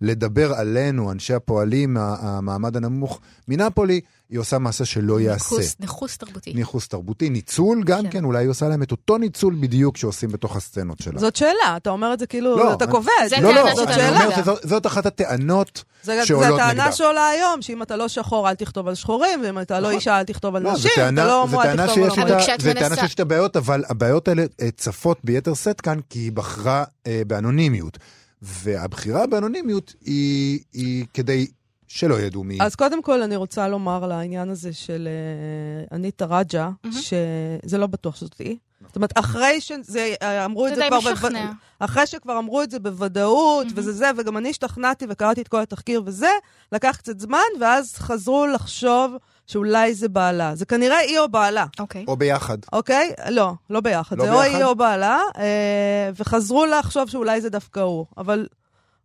[0.00, 5.56] לדבר עלינו, אנשי הפועלים, המעמד הנמוך מנפולי, היא עושה מעשה שלא ייעשה.
[5.56, 6.52] ניכוס- ניכוס תרבותי.
[6.54, 8.10] ניכוס תרבותי, ניצול גם כן.
[8.10, 11.20] כן, אולי היא עושה להם את אותו ניצול בדיוק שעושים בתוך הסצנות שלה.
[11.20, 13.36] זאת שאלה, אתה אומר את זה כאילו, לא, אתה קובע את זה.
[13.40, 14.24] לא, לא, זאת שאלה.
[14.24, 16.92] אומר שזאת זאת אחת הטענות זה זה שעולות הטענה נגדה.
[16.92, 19.94] שעולה היום, שאם אתה לא שחור, אל תכתוב על שחורים, ואם אתה לא נכון.
[19.98, 22.60] אישה, אל תכתוב על לא, נשים, זו אתה לא זו הומו, אל תכתוב על כשאת
[22.60, 26.32] זו טענה שיש איתה בעיות, אבל הבעיות האלה אה, צפות ביתר שאת כאן, כי היא
[26.32, 27.98] בחרה אה, באנונימיות.
[28.44, 31.46] והבחירה באנונימיות היא, היא כדי
[31.88, 32.58] שלא ידעו מי.
[32.60, 36.96] אז קודם כל אני רוצה לומר לעניין הזה של אה, אניטה רג'ה, מהמם.
[37.00, 38.56] שזה לא בטוח שזאת היא.
[38.86, 41.12] זאת אומרת, אחרי שאמרו את זה זה די כבר...
[41.12, 41.52] משכנע.
[41.78, 43.78] אחרי שכבר אמרו את זה בוודאות, מהמם.
[43.78, 46.30] וזה זה, וגם אני השתכנעתי וקראתי את כל התחקיר וזה,
[46.72, 50.54] לקח קצת זמן, ואז חזרו לחשוב שאולי זה בעלה.
[50.54, 51.66] זה כנראה היא או בעלה.
[51.80, 52.04] אוקיי.
[52.08, 52.58] או ביחד.
[52.72, 53.12] אוקיי?
[53.30, 54.18] לא, לא ביחד.
[54.18, 54.54] לא זה או ביחד?
[54.56, 58.06] היא או בעלה, אה, וחזרו לחשוב שאולי זה דווקא הוא.
[58.18, 58.46] אבל,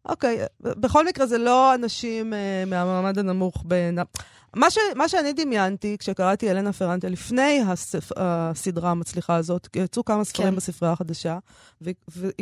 [0.06, 4.00] אוקיי, בכל מקרה זה לא אנשים אה, מהמעמד הנמוך בין...
[4.56, 10.24] מה, ש, מה שאני דמיינתי כשקראתי אלנה פרנטה לפני הספ, הסדרה המצליחה הזאת, יצאו כמה
[10.24, 10.56] ספרים כן.
[10.56, 11.38] בספרייה החדשה,
[11.82, 11.96] והיא,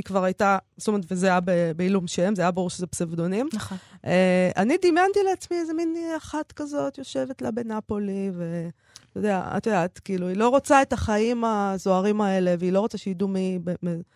[0.06, 1.40] כבר הייתה, זאת אומרת, וזה היה
[1.76, 3.50] בעילום שם, זה היה ברור שזה פסבדונים.
[3.54, 3.78] נכון.
[4.06, 10.00] אה, אני דמיינתי לעצמי איזה מין אחת כזאת יושבת לה בנפולי, ואתה יודע, את יודעת,
[10.00, 13.60] כאילו, היא לא רוצה את החיים הזוהרים האלה, והיא לא רוצה שידעו מי...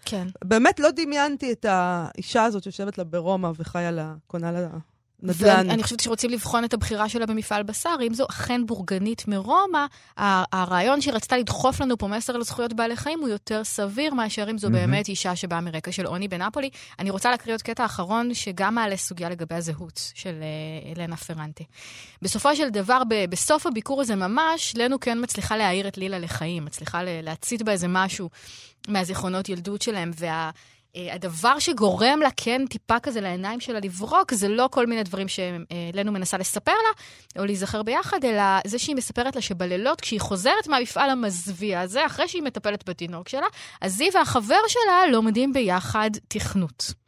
[0.06, 0.28] כן.
[0.44, 4.68] באמת לא דמיינתי את האישה הזאת שיושבת לה ברומא וחיה לה, קונה לה
[5.24, 5.70] נדל"ן.
[5.70, 7.96] ואני חושבת שרוצים לבחון את הבחירה שלה במפעל בשר.
[8.08, 9.86] אם זו אכן בורגנית מרומא,
[10.18, 14.48] הרעיון שהיא רצתה לדחוף לנו פה מסר על זכויות בעלי חיים הוא יותר סביר מאשר
[14.52, 14.92] אם זו מהמם.
[14.92, 16.70] באמת אישה שבאה מרקע של עוני בנפולי.
[17.00, 21.64] אני רוצה להקריא עוד קטע אחרון שגם מעלה סוגיה לגבי הזהות של אה, אלנה פרנטה.
[22.22, 26.66] בסופו של דבר, ב- בסוף הביקור הזה ממש, לנו כן מצליחה להעיר את לילה לחיים,
[26.66, 28.30] מצליחה להצית בה איזה משהו
[28.88, 30.50] מהזיכרונות ילדות שלהם, וה...
[30.96, 35.28] אה, הדבר שגורם לה כן טיפה כזה לעיניים שלה לברוק, זה לא כל מיני דברים
[35.28, 40.68] שלנו מנסה לספר לה, או להיזכר ביחד, אלא זה שהיא מספרת לה שבלילות, כשהיא חוזרת
[40.68, 43.48] מהמפעל המזוויע הזה, אחרי שהיא מטפלת בתינוק שלה,
[43.82, 47.01] אז היא והחבר שלה לומדים ביחד תכנות.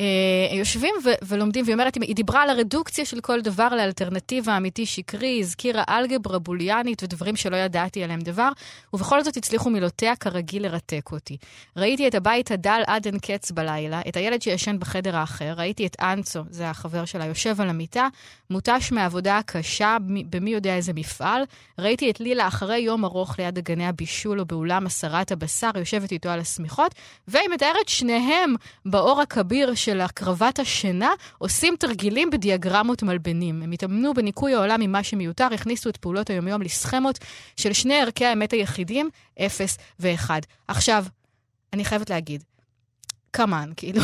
[0.00, 4.86] אה, יושבים ו- ולומדים, והיא אומרת, היא דיברה על הרדוקציה של כל דבר לאלטרנטיבה אמיתי
[4.86, 8.50] שקרי, הזכירה אלגברה בוליאנית ודברים שלא ידעתי עליהם דבר,
[8.92, 11.36] ובכל זאת הצליחו מילותיה כרגיל לרתק אותי.
[11.76, 15.96] ראיתי את הבית הדל עד אין קץ בלילה, את הילד שישן בחדר האחר, ראיתי את
[16.00, 18.08] אנצו, זה החבר שלה, יושב על המיטה,
[18.50, 19.96] מותש מהעבודה הקשה
[20.30, 21.42] במי יודע איזה מפעל,
[21.78, 26.28] ראיתי את לילה אחרי יום ארוך ליד אגני הבישול או באולם הסרת הבשר, יושבת איתו
[26.28, 26.94] על השמיכות,
[27.28, 33.62] והיא מתארת שניהם באור הכביר של הקרבת השינה, עושים תרגילים בדיאגרמות מלבנים.
[33.62, 37.18] הם התאמנו בניקוי העולם ממה שמיותר, הכניסו את פעולות היומיום לסכמות
[37.56, 39.10] של שני ערכי האמת היחידים,
[39.46, 40.40] אפס ואחד.
[40.68, 41.04] עכשיו,
[41.72, 42.44] אני חייבת להגיד,
[43.32, 44.02] כמובן, כאילו,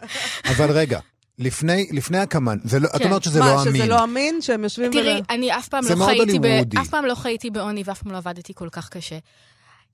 [0.50, 1.00] אבל רגע,
[1.38, 3.04] לפני, לפני הקמן, זה לא, את כן.
[3.04, 3.74] אומרת שזה מה, לא אמין.
[3.74, 4.92] שזה לא אמין שהם יושבים...
[4.92, 6.46] תראי, ול- אני אף פעם לא חייתי, ב...
[6.80, 9.18] אף פעם לא חייתי בעוני ואף פעם לא עבדתי כל כך קשה.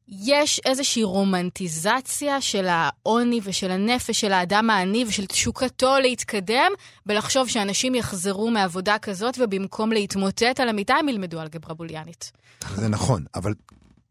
[0.09, 6.73] יש איזושהי רומנטיזציה של העוני ושל הנפש של האדם העני ושל תשוקתו להתקדם,
[7.07, 12.33] בלחשוב שאנשים יחזרו מעבודה כזאת ובמקום להתמוטט על המיטה הם ילמדו אלגברה בוליאנית.
[12.77, 13.55] זה נכון, אבל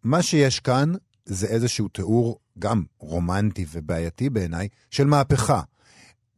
[0.04, 0.94] מה שיש כאן
[1.26, 5.62] זה איזשהו תיאור גם רומנטי ובעייתי בעיניי של מהפכה.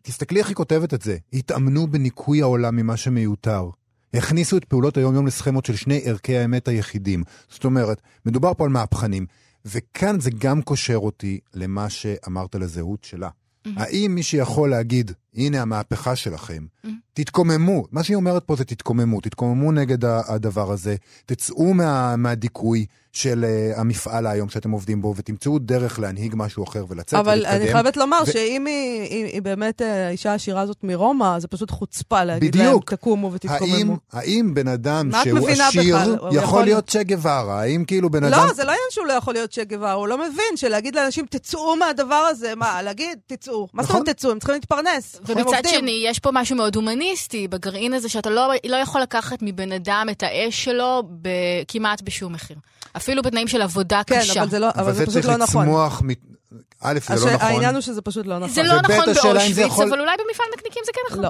[0.01, 1.17] תסתכלי איך היא כותבת את זה.
[1.33, 3.69] התאמנו בניקוי העולם ממה שמיותר.
[4.13, 7.23] הכניסו את פעולות היום-יום לסכמות של שני ערכי האמת היחידים.
[7.49, 9.25] זאת אומרת, מדובר פה על מהפכנים,
[9.65, 13.30] וכאן זה גם קושר אותי למה שאמרת לזהות שלה.
[13.65, 16.65] האם מי שיכול להגיד, הנה המהפכה שלכם.
[17.13, 17.85] תתקוממו.
[17.91, 19.21] מה שהיא אומרת פה זה תתקוממו.
[19.21, 20.95] תתקוממו נגד הדבר הזה.
[21.25, 26.85] תצאו מה, מהדיכוי של uh, המפעל היום שאתם עובדים בו, ותמצאו דרך להנהיג משהו אחר
[26.89, 27.61] ולצאת אבל ולהתקדם.
[27.61, 31.47] אני חייבת לומר ו- שאם היא, היא, היא באמת אה, האישה העשירה הזאת מרומא, זה
[31.47, 32.91] פשוט חוצפה להגיד בדיוק.
[32.91, 33.75] להם, תקומו ותתקוממו.
[33.75, 36.13] האם, האם בן אדם שהוא עשיר בכלל?
[36.13, 37.61] יכול יכול להיות צ'ה גווארה?
[37.61, 38.47] האם כאילו בן אדם...
[38.47, 41.25] לא, זה לא עניין שהוא לא יכול להיות צ'ה גווארה, הוא לא מבין שלהגיד לאנשים,
[41.29, 43.67] תצאו מהדבר הזה, מה, להגיד, תצאו.
[43.73, 44.01] מה זאת נכון.
[44.01, 44.31] אומרת תצאו?
[44.31, 45.15] הם צריכים להתפרנס.
[45.27, 45.79] ומצד עובדים.
[45.79, 50.07] שני, יש פה משהו מאוד הומניסטי בגרעין הזה, שאתה לא, לא יכול לקחת מבן אדם
[50.12, 51.29] את האש שלו ב,
[51.67, 52.57] כמעט בשום מחיר.
[52.97, 54.41] אפילו בתנאים של עבודה כן, קשה.
[54.41, 55.65] אבל זה, לא, אבל אבל זה זה פשוט צריך לא נכון.
[55.65, 56.01] לצמוח...
[56.01, 56.33] מ-
[56.81, 57.25] א', זה.
[57.25, 57.47] לא נכון.
[57.47, 58.49] העניין הוא שזה פשוט לא נכון.
[58.53, 59.13] זה לא נכון השאלה
[59.47, 61.23] אם זה באושוויץ, יכול- אבל אולי במפעל נקניקים זה כן נכון.
[61.23, 61.29] לא,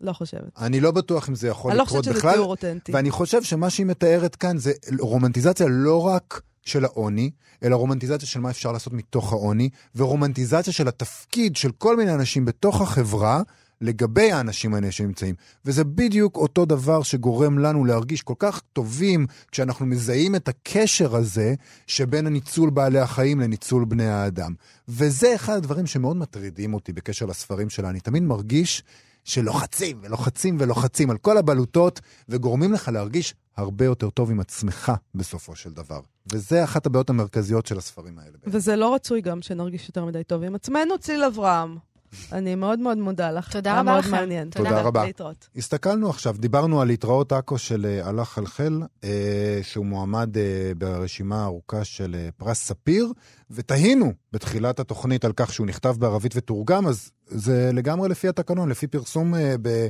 [0.00, 0.42] לא חושבת.
[0.58, 2.32] אני לא בטוח אם זה יכול אני לא לקרות חושבת שזה בכלל.
[2.32, 2.92] תיאור אותנטי.
[2.92, 7.30] ואני חושב שמה שהיא מתארת כאן זה רומנטיזציה לא רק של העוני,
[7.62, 12.44] אלא רומנטיזציה של מה אפשר לעשות מתוך העוני, ורומנטיזציה של התפקיד של כל מיני אנשים
[12.44, 13.42] בתוך החברה
[13.80, 15.34] לגבי האנשים האלה שנמצאים.
[15.64, 21.54] וזה בדיוק אותו דבר שגורם לנו להרגיש כל כך טובים כשאנחנו מזהים את הקשר הזה
[21.86, 24.54] שבין הניצול בעלי החיים לניצול בני האדם.
[24.88, 27.90] וזה אחד הדברים שמאוד מטרידים אותי בקשר לספרים שלה.
[27.90, 28.82] אני תמיד מרגיש
[29.26, 35.56] שלוחצים ולוחצים ולוחצים על כל הבלוטות, וגורמים לך להרגיש הרבה יותר טוב עם עצמך בסופו
[35.56, 36.00] של דבר.
[36.32, 38.36] וזה אחת הבעיות המרכזיות של הספרים האלה.
[38.46, 41.76] וזה לא רצוי גם שנרגיש יותר מדי טוב עם עצמנו, ציל אברהם.
[42.32, 43.52] אני מאוד מאוד מודה לך.
[43.52, 44.10] תודה היה רבה מאוד לכם.
[44.10, 44.50] מעניין.
[44.50, 45.04] תודה רבה.
[45.06, 45.48] להתראות.
[45.56, 51.42] הסתכלנו עכשיו, דיברנו על להתראות עכו של אה, הלך חלחל, אה, שהוא מועמד אה, ברשימה
[51.42, 53.12] הארוכה של אה, פרס ספיר,
[53.50, 58.86] ותהינו בתחילת התוכנית על כך שהוא נכתב בערבית ותורגם, אז זה לגמרי לפי התקנון, לפי
[58.86, 59.88] פרסום אה, ב,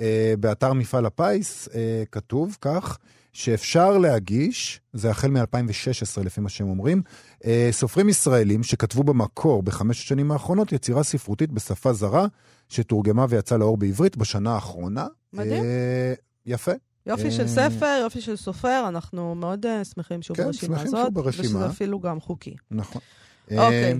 [0.00, 2.98] אה, באתר מפעל הפיס, אה, כתוב כך,
[3.32, 7.02] שאפשר להגיש, זה החל מ-2016 לפי מה שהם אומרים,
[7.44, 12.26] אה, סופרים ישראלים שכתבו במקור בחמש השנים האחרונות יצירה ספרותית בשפה זרה,
[12.68, 15.06] שתורגמה ויצאה לאור בעברית בשנה האחרונה.
[15.32, 15.64] מדהים.
[15.64, 16.14] אה,
[16.46, 16.72] יפה.
[17.06, 21.00] יופי של אה, ספר, יופי של סופר, אנחנו מאוד שמחים שהוא כן, ברשימה שמחים הזאת.
[21.00, 21.58] שהוא ברשימה.
[21.58, 22.56] ושזה אפילו גם חוקי.
[22.70, 23.02] נכון.
[23.50, 23.94] אוקיי.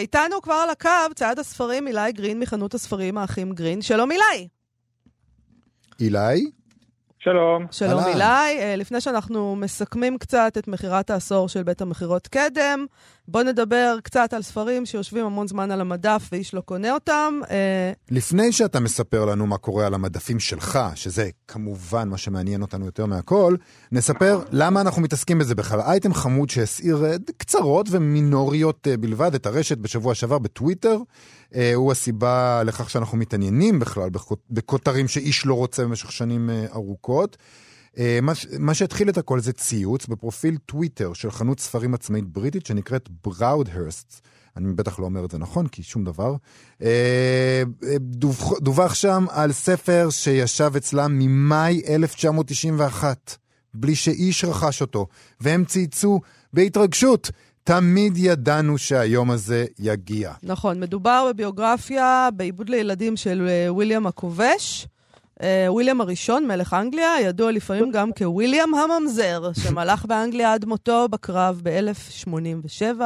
[0.00, 3.82] איתנו כבר על הקו, צעד הספרים, אילי גרין מחנות הספרים האחים גרין.
[3.82, 4.48] שלום אילי.
[6.00, 6.50] אילי,
[7.28, 7.66] שלום.
[7.70, 8.04] שלום.
[8.06, 8.22] אילי.
[8.22, 12.86] אה, לפני שאנחנו מסכמים קצת את מכירת העשור של בית המכירות קדם,
[13.28, 17.40] בוא נדבר קצת על ספרים שיושבים המון זמן על המדף ואיש לא קונה אותם.
[17.50, 22.86] אה, לפני שאתה מספר לנו מה קורה על המדפים שלך, שזה כמובן מה שמעניין אותנו
[22.86, 23.56] יותר מהכל,
[23.92, 25.80] נספר למה אנחנו מתעסקים בזה בכלל.
[25.80, 30.98] אייטם חמוד שהסעיר אה, קצרות ומינוריות אה, בלבד את הרשת בשבוע שעבר בטוויטר,
[31.74, 37.36] הוא הסיבה לכך שאנחנו מתעניינים בכלל בכות- בכותרים שאיש לא רוצה במשך שנים ארוכות.
[37.98, 38.18] אה,
[38.58, 44.20] מה, שהתחיל את הכל זה ציוץ בפרופיל טוויטר של חנות ספרים עצמאית בריטית שנקראת בראודהרסט.
[44.56, 46.34] אני בטח לא אומר את זה נכון, כי שום דבר.
[46.82, 47.96] אה, אה,
[48.60, 53.36] דווח, שם על ספר שישב אצלם ממאי 1991,
[53.74, 55.06] בלי שאיש רכש אותו,
[55.40, 56.20] והם צייצו
[56.52, 57.30] בהתרגשות.
[57.64, 60.32] תמיד ידענו שהיום הזה יגיע.
[60.42, 64.86] נכון, מדובר בביוגרפיה בעיבוד לילדים של וויליאם הכובש.
[65.42, 71.60] אה, וויליאם הראשון, מלך אנגליה, ידוע לפעמים גם כוויליאם הממזר, שמלך באנגליה עד מותו בקרב
[71.62, 73.00] ב-1087.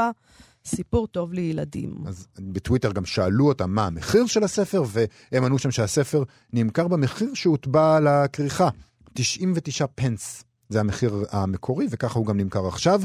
[0.65, 1.95] סיפור טוב לילדים.
[2.07, 7.35] אז בטוויטר גם שאלו אותם מה המחיר של הספר, והם ענו שם שהספר נמכר במחיר
[7.35, 8.69] שהוטבע על הכריכה,
[9.15, 10.45] 99 פנס.
[10.69, 13.01] זה המחיר המקורי, וככה הוא גם נמכר עכשיו.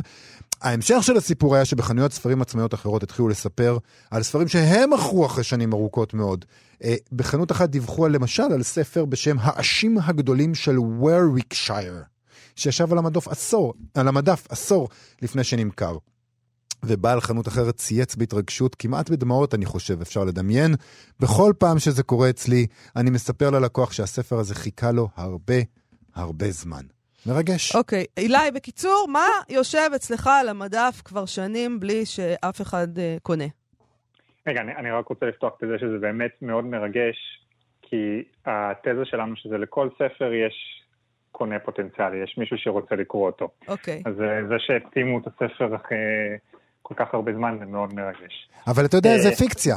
[0.62, 3.78] ההמשך של הסיפור היה שבחנויות ספרים עצמאיות אחרות התחילו לספר
[4.12, 6.46] על ספרים שהם מכרו אחרי שנים ארוכות מאוד.
[6.84, 12.04] אה, בחנות אחת דיווחו על, למשל על ספר בשם האשים הגדולים של וורוויקשייר,
[12.56, 14.90] שישב על המדף עשור, על המדף עשור
[15.22, 15.98] לפני שנמכר.
[16.84, 20.76] ובעל חנות אחרת צייץ בהתרגשות, כמעט בדמעות אני חושב, אפשר לדמיין.
[21.20, 25.56] בכל פעם שזה קורה אצלי, אני מספר ללקוח שהספר הזה חיכה לו הרבה
[26.16, 26.95] הרבה זמן.
[27.28, 27.76] מרגש.
[27.76, 33.46] אוקיי, אילי, בקיצור, מה יושב אצלך על המדף כבר שנים בלי שאף אחד uh, קונה?
[34.48, 37.16] רגע, אני, אני רק רוצה לפתוח בזה שזה באמת מאוד מרגש,
[37.82, 40.86] כי התזה שלנו שזה לכל ספר יש
[41.32, 43.50] קונה פוטנציאלי, יש מישהו שרוצה לקרוא אותו.
[43.68, 44.02] אוקיי.
[44.06, 45.98] אז אה, זה שהתאימו את הספר אחרי
[46.82, 48.50] כל כך הרבה זמן זה מאוד מרגש.
[48.68, 49.76] אבל אתה יודע, זה אה, פיקציה.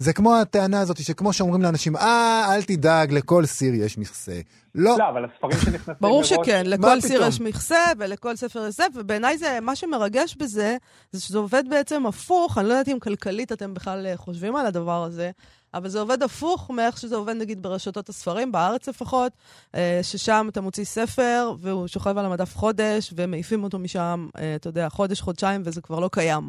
[0.00, 4.40] זה כמו הטענה הזאת, שכמו שאומרים לאנשים, אה, אל תדאג, לכל סיר יש מכסה.
[4.74, 7.22] לא, לא, אבל הספרים שנכנסים ברור מראש- שכן, מה לכל סיר?
[7.26, 10.76] יש מכסה ולכל ספר יש זה, ובעיניי זה, מה שמרגש בזה,
[11.12, 14.66] זה שזה עובד בעצם הפוך, אני לא יודעת אם כלכלית אתם בכלל אה, חושבים על
[14.66, 15.30] הדבר הזה,
[15.74, 19.32] אבל זה עובד הפוך מאיך שזה עובד נגיד ברשתות הספרים, בארץ לפחות,
[19.74, 24.68] אה, ששם אתה מוציא ספר והוא שוכב על המדף חודש, ומעיפים אותו משם, אה, אתה
[24.68, 26.48] יודע, חודש, חודשיים, וזה כבר לא קיים.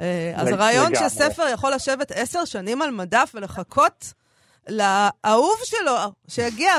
[0.00, 0.92] אה, אז הרעיון.
[0.94, 4.12] שספר יכול לשבת עשר שנים על מדף ולחכות,
[4.68, 5.96] לאהוב שלו,
[6.28, 6.72] שיגיע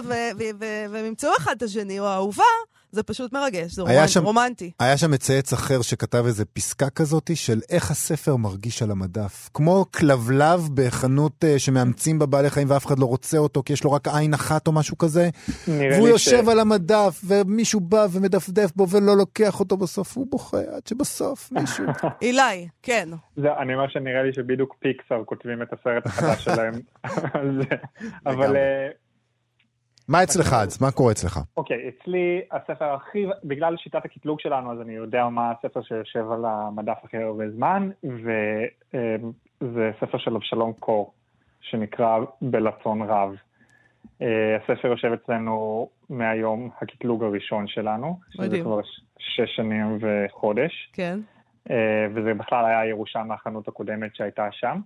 [0.90, 2.44] והם ימצאו אחד את השני, או האהובה,
[2.91, 4.08] זה פשוט מרגש, זה היה רומנ...
[4.08, 4.71] שם- רומנטי.
[4.80, 9.50] היה שם מצייץ אחר שכתב איזה פסקה כזאת של איך הספר מרגיש על המדף.
[9.54, 13.84] כמו כלבלב בחנות אה, שמאמצים בה בעלי חיים ואף אחד לא רוצה אותו כי יש
[13.84, 15.30] לו רק עין אחת או משהו כזה.
[15.67, 20.88] והוא יושב על המדף ומישהו בא ומדפדף בו ולא לוקח אותו בסוף, הוא בוכה עד
[20.88, 21.86] שבסוף מישהו...
[22.21, 23.10] אילי, כן.
[23.38, 26.73] זה, אני אומר שנראה לי שבדיוק פיקסאר כותבים את הסרט החדש שלהם.
[28.26, 28.56] אבל
[30.08, 30.82] מה אצלך אז?
[30.82, 31.39] מה קורה אצלך?
[31.58, 36.46] אוקיי, אצלי הספר הכי, בגלל שיטת הקטלוג שלנו, אז אני יודע מה הספר שיושב על
[36.46, 37.89] המדף הכי הרבה זמן,
[39.62, 41.13] וזה ספר של אבשלום קור,
[41.62, 43.36] שנקרא בלצון רב.
[44.22, 48.62] אה, הספר יושב אצלנו מהיום הקטלוג הראשון שלנו, שזה.
[48.62, 48.80] כבר
[49.20, 51.20] שש שנים וחודש, כן.
[51.72, 54.80] אה, וזה בכלל היה ירושה מהחנות הקודמת שהייתה שם,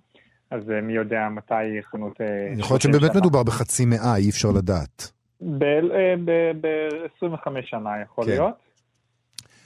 [0.52, 1.54] אז אה, מי יודע מתי
[1.92, 2.22] חנות...
[2.22, 2.26] אה,
[2.58, 3.16] יכול להיות 30 שבאמת.
[3.16, 5.12] מדובר בחצי מאה, אי אפשר לדעת.
[5.42, 7.36] ב-25
[7.66, 8.32] שנה יכול כן.
[8.32, 8.54] להיות.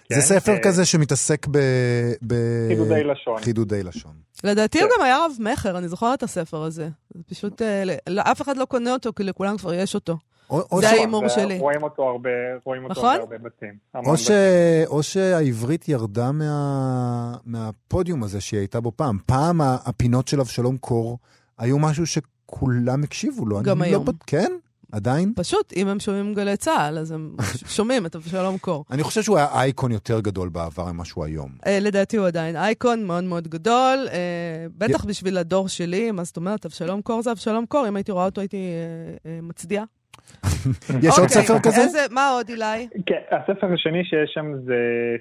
[0.09, 1.57] זה כן, ספר אה, כזה שמתעסק ב...
[2.27, 3.37] ב- חידודי לשון.
[3.37, 4.11] חידודי לשון.
[4.43, 4.83] לדעתי כן.
[4.83, 6.87] הוא גם היה רב-מכר, אני זוכרת את הספר הזה.
[7.15, 10.17] זה פשוט, אה, ל- אף אחד לא קונה אותו, כי לכולם כבר יש אותו.
[10.49, 11.59] או- זה ההימור שלי.
[11.59, 12.29] רואים אותו הרבה,
[12.63, 13.17] רואים אותו נכון?
[13.17, 13.73] בהרבה בתים.
[13.95, 14.23] או, ש...
[14.31, 14.87] בתים.
[14.87, 17.35] או שהעברית ירדה מה...
[17.45, 19.17] מהפודיום הזה שהיא הייתה בו פעם.
[19.25, 21.17] פעם ה- הפינות של אבשלום קור
[21.57, 23.61] היו משהו שכולם הקשיבו לו.
[23.63, 24.05] גם אני היום.
[24.07, 24.13] לא...
[24.27, 24.51] כן?
[24.91, 25.33] עדיין?
[25.35, 27.35] פשוט, אם הם שומעים גלי צה"ל, אז הם
[27.75, 28.85] שומעים את אבשלום קור.
[28.91, 31.49] אני חושב שהוא היה אייקון יותר גדול בעבר ממה שהוא היום.
[31.67, 34.17] אה, לדעתי הוא עדיין אייקון מאוד מאוד גדול, אה,
[34.77, 38.25] בטח בשביל הדור שלי, מה זאת אומרת, אבשלום קור זה אבשלום קור, אם הייתי רואה
[38.25, 38.57] אותו הייתי
[39.25, 39.83] אה, מצדיעה.
[41.01, 41.81] יש עוד אוקיי, ספר כזה?
[41.81, 42.87] איזה, מה עוד, אילי?
[43.05, 44.75] כן, הספר השני שיש שם זה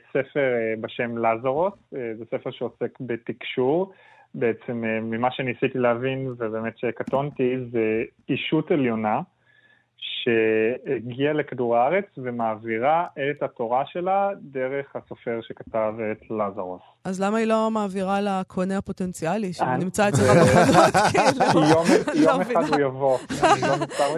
[0.08, 3.92] ספר אה, בשם לזרוס, אה, זה ספר שעוסק בתקשור.
[4.34, 9.20] בעצם אה, ממה שניסיתי להבין, ובאמת שקטונתי, זה אישות עליונה
[10.24, 16.80] שהגיעה לכדור הארץ ומעבירה את התורה שלה דרך הסופר שכתב את לזרוס.
[17.04, 20.28] אז למה היא לא מעבירה לקונה הפוטנציאלי, שנמצא אצלך
[21.12, 21.60] כאילו?
[21.64, 21.84] יום,
[22.14, 22.72] לא אחד.
[22.72, 23.18] הוא יבוא.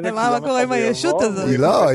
[0.02, 1.58] לא מה קורה עם הישות הזאת?
[1.58, 1.92] לא,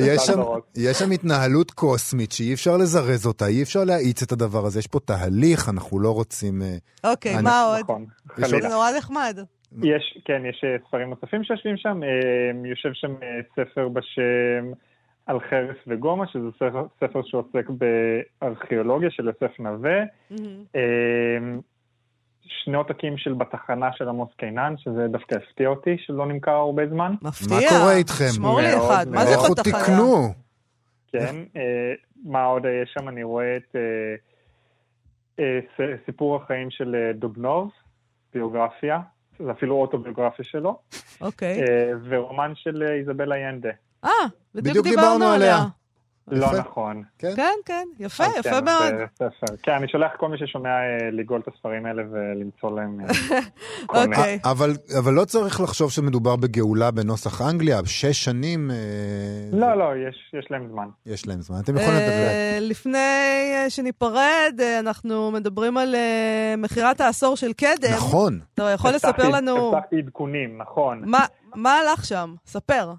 [0.76, 4.80] יש שם, התנהלות קוסמית שאי אפשר לזרז אותה, אי אפשר להאיץ את הדבר הזה.
[4.80, 6.62] יש פה תהליך, אנחנו לא רוצים...
[6.62, 7.80] אה, אוקיי, מה עוד?
[7.80, 8.06] נכון,
[8.38, 8.70] יש זה חלילה.
[8.70, 9.40] נורא נחמד.
[9.84, 12.04] יש, כן, יש אה, ספרים נוספים שיושבים שם.
[12.04, 14.72] אה, יושב שם אה, ספר בשם
[15.26, 17.70] על חרס וגומה, שזה ספר, ספר שעוסק
[18.42, 20.00] בארכיאולוגיה של יוסף נווה.
[20.76, 21.38] אה,
[22.44, 27.14] שני עותקים של בתחנה של עמוס קינן, שזה דווקא הפתיע אותי, שלא נמכר הרבה זמן.
[27.22, 27.58] מפתיע.
[27.58, 28.26] מה קורה איתכם?
[28.36, 29.84] שמור לי אחד, מה זה לכו בתחנה?
[29.84, 30.34] תקנו.
[31.12, 31.36] כן,
[32.26, 33.10] מה עוד יש שם?
[33.10, 33.76] אני רואה את
[36.06, 37.70] סיפור החיים של דובנוב,
[38.34, 39.00] ביוגרפיה,
[39.46, 40.80] זה אפילו אוטוביוגרפיה שלו,
[41.22, 41.62] אוקיי.
[41.62, 43.70] אה, ורומן של אה, איזבלה ינדה.
[44.06, 44.10] אה,
[44.56, 45.58] בדיוק דיברנו עליה.
[46.28, 46.58] לא יפה.
[46.58, 47.04] נכון.
[47.20, 47.32] כן?
[47.36, 48.94] כן, כן, יפה, יפה כן, מאוד.
[49.64, 53.06] כן, אני שולח כל מי ששומע אה, לגאול את הספרים האלה ולמצוא להם אה,
[53.88, 54.18] קונה.
[54.18, 54.40] אוקיי.
[54.46, 58.78] אבל, אבל לא צריך לחשוב שמדובר בגאולה בנוסח אנגליה, שש שנים אה,
[59.60, 60.88] לא, לא, יש יש להם זמן.
[61.06, 61.60] יש להם זמן.
[61.64, 62.12] אתם יכולים לדבר.
[62.28, 62.98] אה, לפני
[63.54, 67.94] אה, שניפרד, אה, אנחנו מדברים על אה, מכירת העשור של קדם.
[67.96, 68.40] נכון.
[68.54, 71.02] אתה יכול לספר לנו הבטחתי עדכונים, נכון.
[71.06, 72.36] מה- מה הלך שם?
[72.46, 72.94] ספר.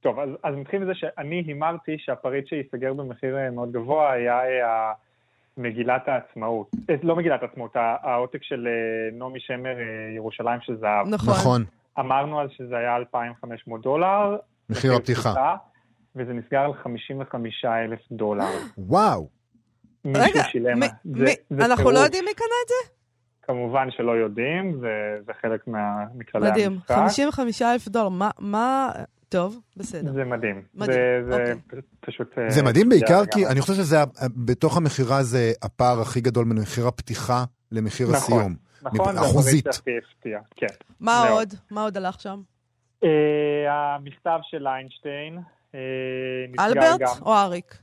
[0.00, 4.92] טוב, אז, אז נתחיל מזה שאני הימרתי שהפריט שייסגר במחיר אה, מאוד גבוה היה אה,
[5.56, 6.70] מגילת העצמאות.
[6.90, 7.70] אה, לא מגילת העצמאות,
[8.02, 8.68] העותק של
[9.12, 9.76] נעמי שמר,
[10.16, 11.06] ירושלים של זהב.
[11.08, 11.34] נכון.
[11.34, 11.64] נכון.
[11.98, 14.36] אמרנו אז שזה היה 2,500 דולר.
[14.70, 15.56] מחיר הפתיחה.
[16.16, 18.44] וזה נסגר על 55,000 דולר.
[18.78, 19.28] וואו.
[20.06, 20.80] רגע, שילם.
[20.80, 21.94] מי- זה- מי- זה אנחנו טירוף.
[21.94, 22.92] לא יודעים מי קנה את זה?
[23.42, 24.88] כמובן שלא יודעים, זה,
[25.26, 26.72] זה חלק מה, מכללי מדהים.
[26.72, 26.94] המשחק.
[26.94, 28.08] 55 אלף דולר.
[28.08, 28.90] מה- מה...
[29.28, 30.12] טוב, בסדר.
[30.12, 30.62] זה מדהים.
[30.74, 31.80] מדהים, זה, זה אוקיי.
[32.00, 32.38] פשוט-.
[32.38, 33.26] אה, זה מדהים בעיקר.
[33.34, 33.96] כי אני חושב שזה,
[34.36, 38.16] בתוך המכירה זה הפער הכי גדול בין מחיר הפתיחה למחיר נכון.
[38.16, 38.54] הסיום.
[38.82, 39.66] נכון, זה אחוזית.
[40.56, 40.66] כן.
[41.00, 41.32] מה מאוד.
[41.32, 41.54] עוד?
[41.70, 42.40] מה עוד הלך שם?
[43.04, 45.38] אה, המכתב של איינשטיין
[45.74, 47.22] אה, אלברט גם...
[47.22, 47.78] או אריק?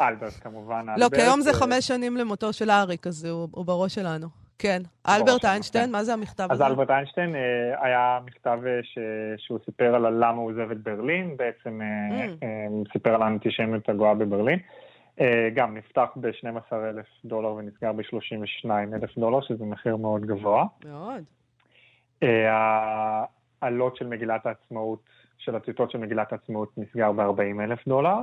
[0.00, 0.86] אלברט כמובן.
[0.86, 4.41] לא, אלברט, כיום זה אה, חמש שנים למותו של אריק, אז הוא הוא בראש שלנו.
[4.62, 4.82] כן.
[5.06, 5.92] בראש אלברט איינשטיין.
[5.92, 6.66] מה זה המכתב אז הזה?
[6.66, 7.40] אלברט איינשטיין אה,
[7.86, 8.98] היה מכתב אה, ש...
[9.36, 12.92] שהוא סיפר על למה הוא עוזב את ברלין, בעצם אה, Mm.
[12.92, 14.58] סיפר על האנטישמיות הגואה בברלין.
[15.54, 16.74] גם נפתח ב-12,000
[17.24, 18.68] דולר ונסגר ב-32,000
[19.20, 20.64] דולר, שזה מחיר מאוד גבוה.
[20.84, 21.22] מאוד.
[23.62, 24.98] העלות של מגילת העצמאות,
[25.38, 28.16] של הטיוטות של מגילת העצמאות נסגר ב-40,000 דולר.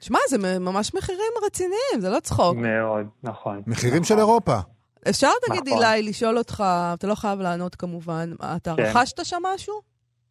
[0.00, 2.56] שמע, זה מ- ממש מחירים רציניים, זה לא צחוק.
[2.56, 3.62] מאוד, נכון.
[3.66, 4.04] מחירים נכון.
[4.04, 4.54] של אירופה.
[5.08, 5.82] אפשר, תגיד, נכון.
[5.84, 8.82] אילי, לשאול אותך, אתה לא חייב לענות כמובן, אתה כן.
[8.82, 9.74] רכשת שם משהו?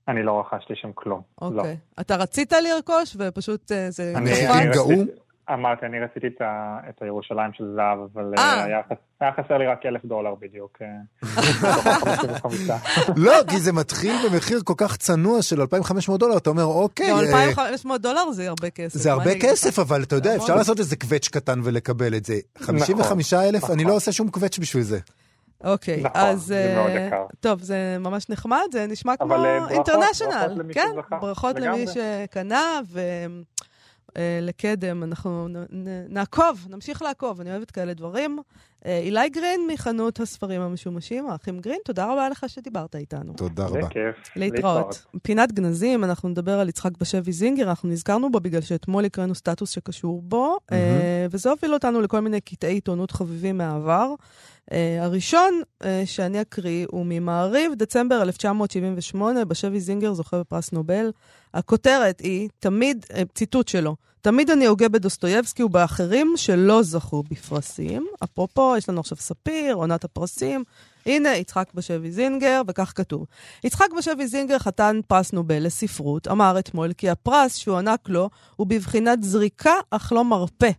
[0.07, 1.22] אני לא רכשתי שם כלום.
[1.41, 1.57] אוקיי.
[1.57, 2.01] לא.
[2.01, 4.13] אתה רצית לרכוש ופשוט אה, זה?
[4.17, 4.32] אני
[4.74, 4.89] גאו?
[5.53, 8.43] אמרתי, אני רציתי את ה- את הירושלים של זהב, אבל אה.
[8.43, 8.79] אה, היה
[9.21, 10.77] היה חסר לי רק אלף דולר בדיוק.
[10.81, 10.87] אה,
[11.23, 11.87] מתוך
[12.45, 13.11] ה-55.
[13.15, 17.17] לא, כי זה מתחיל במחיר כל כך צנוע של 2,500 דולר, אתה אומר, אוקיי, גם
[17.17, 18.99] אה, 2,500 דולר זה הרבה כסף.
[18.99, 19.39] זה הרבה אני?
[19.41, 20.55] כסף, אבל אתה יודע, זה אפשר.
[20.55, 22.35] לעשות איזה קווץ' קטן ולקבל את זה.
[22.57, 23.87] 55,000, אני נכון.
[23.91, 24.99] לא עושה שום קווץ' בשביל זה.
[25.63, 26.41] אוקיי, נכון, אז...
[26.41, 27.25] זה מאוד יקר.
[27.39, 30.53] טוב, זה ממש נחמד, זה נשמע כמו אבל, אה, ברכות, אינטרנשיונל.
[30.57, 30.87] למי כן,
[31.21, 31.85] ברכות למי לגמרי.
[34.12, 38.39] שקנה, ולקדם, אנחנו נ- נ- נעקוב, נמשיך לעקוב, אני אוהבת כאלה דברים.
[38.86, 43.34] אה, אילי גרין מחנות הספרים המשומשים, האחים גרין, תודה רבה לך שדיברת איתנו.
[43.34, 43.80] תודה רבה.
[43.82, 44.16] בכיף.
[44.36, 45.05] להתראות.
[45.24, 49.70] פינת גנזים, אנחנו נדבר על יצחק בשבי זינגר, אנחנו נזכרנו בו בגלל שאתמול הקראנו סטטוס
[49.70, 50.78] שקשור בו, אה,
[51.32, 54.14] וזה הוביל אותנו לכל מיני קטעי עיתונות חביבים מהעבר.
[54.72, 61.11] אה, הראשון אה, שאני אקריא הוא ממעריב, דצמבר 1978, בשבי זינגר זוכה בפרס נובל.
[61.53, 68.07] הכותרת היא, תמיד, אה, ציטוט שלו, תמיד אני הוגה בדוסטויבסקי ובאחרים שלא זכו בפרסים.
[68.24, 70.63] אפרופו, יש לנו עכשיו ספיר, עונת הפרסים.
[71.05, 73.26] הנה, יצחק בשבי זינגר, וכך כתוב.
[73.63, 79.24] יצחק בשבי זינגר, חתן פרס נובל לספרות, אמר אתמול כי הפרס שהוענק לו הוא בבחינת
[79.24, 80.70] זריקה אך לא מרפא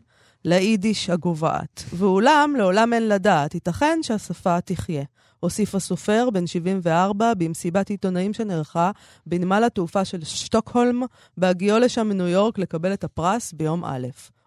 [0.44, 1.84] ליידיש הגוועת.
[1.94, 5.02] ואולם, לעולם אין לדעת, ייתכן שהשפה תחיה.
[5.40, 8.90] הוסיף הסופר, בן 74, במסיבת עיתונאים שנערכה
[9.26, 11.02] בנמל התעופה של שטוקהולם,
[11.36, 14.06] בהגיעו לשם מניו יורק לקבל את הפרס ביום א'.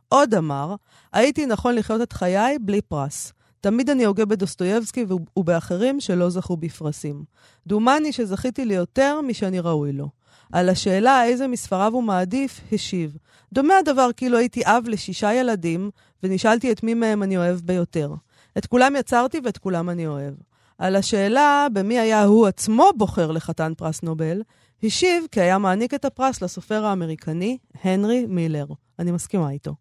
[0.10, 0.76] עוד אמר,
[1.14, 3.34] הייתי נכון לחיות את חיי בלי פרס.
[3.62, 7.24] תמיד אני הוגה בדוסטויבסקי וב- ובאחרים שלא זכו בפרסים.
[7.68, 10.10] דומני שזכיתי ליותר משאני ראוי לו.
[10.52, 13.18] על השאלה איזה מספריו הוא מעדיף, השיב.
[13.54, 15.89] דומה הדבר כאילו הייתי אב לשישה ילדים,
[16.24, 18.14] ונשאלתי את מי מהם אני אוהב ביותר.
[18.58, 20.34] את כולם יצרתי ואת כולם אני אוהב.
[20.78, 24.41] על השאלה במי היה הוא עצמו בוחר לחתן פרס נובל,
[24.84, 28.66] השיב כי היה מעניק את הפרס לסופר האמריקני הנרי מילר.
[28.99, 29.76] אני מסכימה איתו.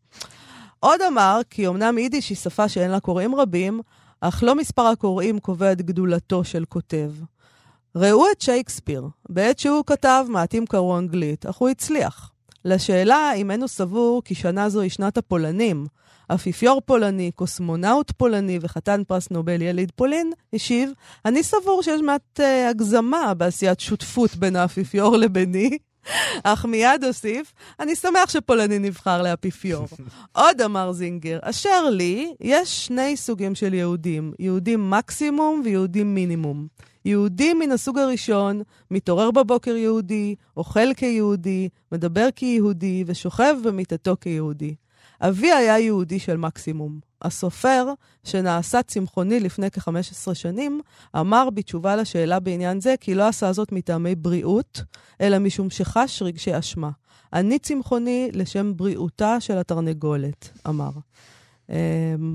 [0.80, 3.80] עוד אמר כי אמנם יידיש היא שפה שאין לה קוראים רבים,
[4.20, 7.12] אך לא מספר הקוראים קובע את גדולתו של כותב.
[7.96, 9.08] ראו את שייקספיר.
[9.28, 12.32] בעת שהוא כתב, מעטים קראו אנגלית, אך הוא הצליח.
[12.64, 15.86] לשאלה אם אינו סבור כי שנה זו היא שנת הפולנים,
[16.28, 20.90] אפיפיור פולני, קוסמונאוט פולני וחתן פרס נובל יליד פולין, השיב,
[21.24, 25.78] אני סבור שיש מעט אה, הגזמה בעשיית שותפות בין האפיפיור לביני,
[26.44, 29.86] אך מיד הוסיף, אני שמח שפולני נבחר לאפיפיור.
[30.32, 36.66] עוד אמר זינגר, אשר לי, יש שני סוגים של יהודים, יהודים מקסימום ויהודים מינימום.
[37.04, 44.74] יהודי מן הסוג הראשון, מתעורר בבוקר יהודי, אוכל כיהודי, מדבר כיהודי ושוכב במיטתו כיהודי.
[45.22, 47.00] אבי היה יהודי של מקסימום.
[47.22, 47.86] הסופר,
[48.24, 50.80] שנעשה צמחוני לפני כ-15 שנים,
[51.16, 54.82] אמר בתשובה לשאלה בעניין זה כי לא עשה זאת מטעמי בריאות,
[55.20, 56.90] אלא משום שחש רגשי אשמה.
[57.32, 60.90] אני צמחוני לשם בריאותה של התרנגולת, אמר.
[61.70, 61.74] אמ,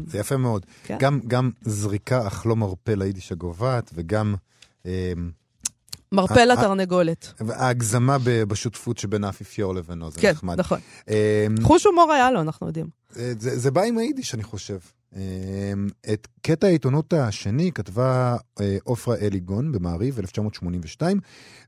[0.08, 0.66] זה יפה מאוד.
[0.84, 0.98] כן.
[1.00, 4.36] גם, גם זריקה אך לא מרפא ליידיש הגוועת, וגם
[4.86, 4.92] אמ,
[6.12, 7.34] מרפא אה, לתרנגולת.
[7.50, 10.60] ההגזמה בשותפות שבין האפיפיור לבינו, זה כן, נחמד.
[10.60, 10.80] נכון.
[11.08, 11.14] אמ,
[11.64, 12.88] חוש הומור היה לו, אנחנו יודעים.
[13.12, 14.78] זה, זה בא עם היידיש, אני חושב.
[15.16, 15.20] אמ,
[16.14, 21.20] את קטע העיתונות השני כתבה אה, עופרה אליגון במעריב, 1982,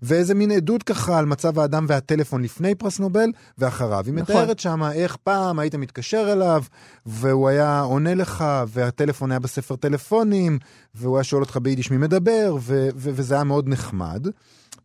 [0.02, 4.04] ואיזה מין עדות ככה על מצב האדם והטלפון לפני פרס נובל ואחריו.
[4.06, 4.36] היא נכון.
[4.36, 6.64] מתארת שמה איך פעם היית מתקשר אליו,
[7.06, 10.60] והוא היה עונה לך, והטלפון היה בספר טלפונים,
[10.96, 14.28] והוא היה שואל אותך ביידיש מי מדבר, ו- ו- וזה היה מאוד נחמד.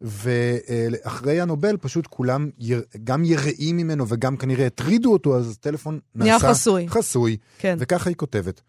[0.01, 6.49] ואחרי הנובל פשוט כולם יר, גם יראים ממנו וגם כנראה הטרידו אותו, אז הטלפון נעשה
[6.49, 6.89] חסוי.
[6.89, 7.37] חסוי.
[7.59, 7.77] כן.
[7.81, 8.61] וככה היא כותבת.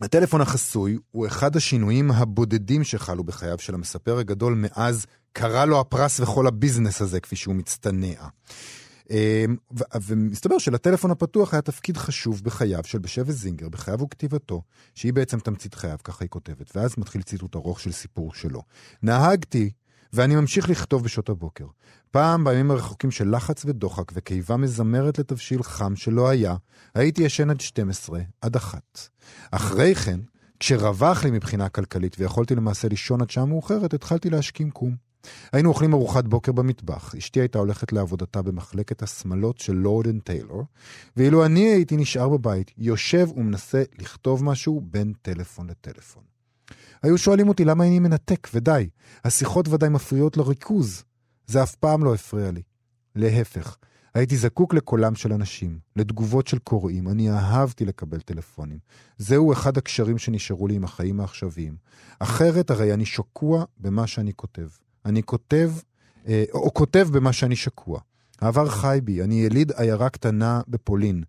[0.00, 6.20] הטלפון החסוי הוא אחד השינויים הבודדים שחלו בחייו של המספר הגדול מאז קרא לו הפרס
[6.20, 8.14] וכל הביזנס הזה, כפי שהוא מצטנע.
[9.10, 9.56] אמ,
[10.02, 14.62] ומסתבר שלטלפון הפתוח היה תפקיד חשוב בחייו של בשבט זינגר, בחייו וכתיבתו,
[14.94, 16.76] שהיא בעצם תמצית חייו, ככה היא כותבת.
[16.76, 18.62] ואז מתחיל ציטוט ארוך של סיפור שלו.
[19.02, 19.70] נהגתי,
[20.12, 21.66] ואני ממשיך לכתוב בשעות הבוקר.
[22.10, 26.56] פעם, בימים הרחוקים של לחץ ודוחק וקיבה מזמרת לתבשיל חם שלא היה,
[26.94, 29.08] הייתי ישן עד 12, עד אחת.
[29.50, 30.20] אחרי כן,
[30.60, 34.96] כשרווח לי מבחינה כלכלית ויכולתי למעשה לישון עד שעה מאוחרת, התחלתי להשכים קום.
[35.52, 40.64] היינו אוכלים ארוחת בוקר במטבח, אשתי הייתה הולכת לעבודתה במחלקת השמלות של Lord and Taylor,
[41.16, 46.31] ואילו אני הייתי נשאר בבית, יושב ומנסה לכתוב משהו בין טלפון לטלפון.
[47.02, 48.88] היו שואלים אותי למה אני מנתק, ודי,
[49.24, 51.04] השיחות ודאי מפריעות לריכוז.
[51.46, 52.62] זה אף פעם לא הפריע לי.
[53.16, 53.76] להפך,
[54.14, 58.78] הייתי זקוק לקולם של אנשים, לתגובות של קוראים, אני אהבתי לקבל טלפונים.
[59.18, 61.76] זהו אחד הקשרים שנשארו לי עם החיים העכשוויים.
[62.18, 64.68] אחרת הרי אני שקוע במה שאני כותב.
[65.04, 65.70] אני כותב
[66.28, 68.00] אה, או כותב במה שאני שקוע.
[68.40, 71.22] העבר חי בי, אני יליד עיירה קטנה בפולין,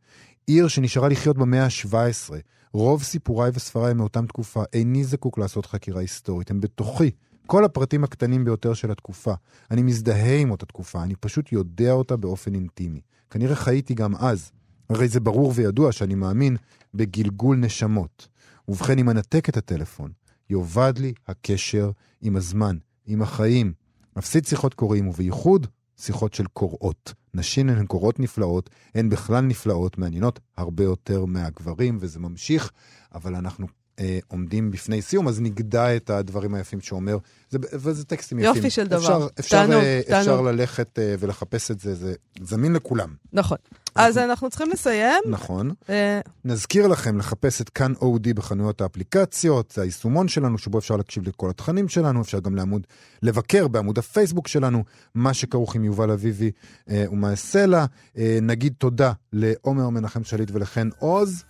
[0.47, 2.33] עיר שנשארה לחיות במאה ה-17.
[2.73, 7.11] רוב סיפוריי וספריי מאותם תקופה, איני זקוק לעשות חקירה היסטורית, הם בתוכי.
[7.47, 9.33] כל הפרטים הקטנים ביותר של התקופה.
[9.71, 13.01] אני מזדהה עם אותה תקופה, אני פשוט יודע אותה באופן אינטימי.
[13.29, 14.51] כנראה חייתי גם אז.
[14.89, 16.57] הרי זה ברור וידוע שאני מאמין
[16.93, 18.27] בגלגול נשמות.
[18.67, 20.11] ובכן, אם אנתק את הטלפון,
[20.49, 21.91] יאבד לי הקשר
[22.21, 23.73] עם הזמן, עם החיים.
[24.15, 25.67] מפסיד שיחות קוראים, ובייחוד
[25.97, 27.13] שיחות של קוראות.
[27.33, 32.71] נשים הן קוראות נפלאות, הן בכלל נפלאות, מעניינות הרבה יותר מהגברים, וזה ממשיך,
[33.15, 33.67] אבל אנחנו
[33.99, 37.17] אה, עומדים בפני סיום, אז נגדע את הדברים היפים שאומר,
[37.49, 38.55] זה, וזה טקסטים יפים.
[38.55, 38.97] יופי של דבר.
[38.97, 40.47] אפשר, אפשר, תענוג, אה, אפשר תענוג.
[40.47, 43.13] ללכת אה, ולחפש את זה, זה זמין לכולם.
[43.33, 43.57] נכון.
[43.95, 45.23] אז אנחנו צריכים לסיים.
[45.25, 45.71] נכון.
[45.89, 46.19] אה...
[46.45, 51.49] נזכיר לכם לחפש את כאן אודי בחנויות האפליקציות, זה היישומון שלנו, שבו אפשר להקשיב לכל
[51.49, 52.87] התכנים שלנו, אפשר גם לעמוד,
[53.21, 54.83] לבקר בעמוד הפייסבוק שלנו,
[55.15, 56.51] מה שכרוך עם יובל אביבי
[56.89, 57.85] אה, ומה סלע.
[58.17, 61.43] אה, נגיד תודה לעומר מנחם שליט ולחן עוז.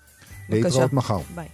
[0.50, 1.20] להתראות מחר.
[1.36, 1.48] ביי.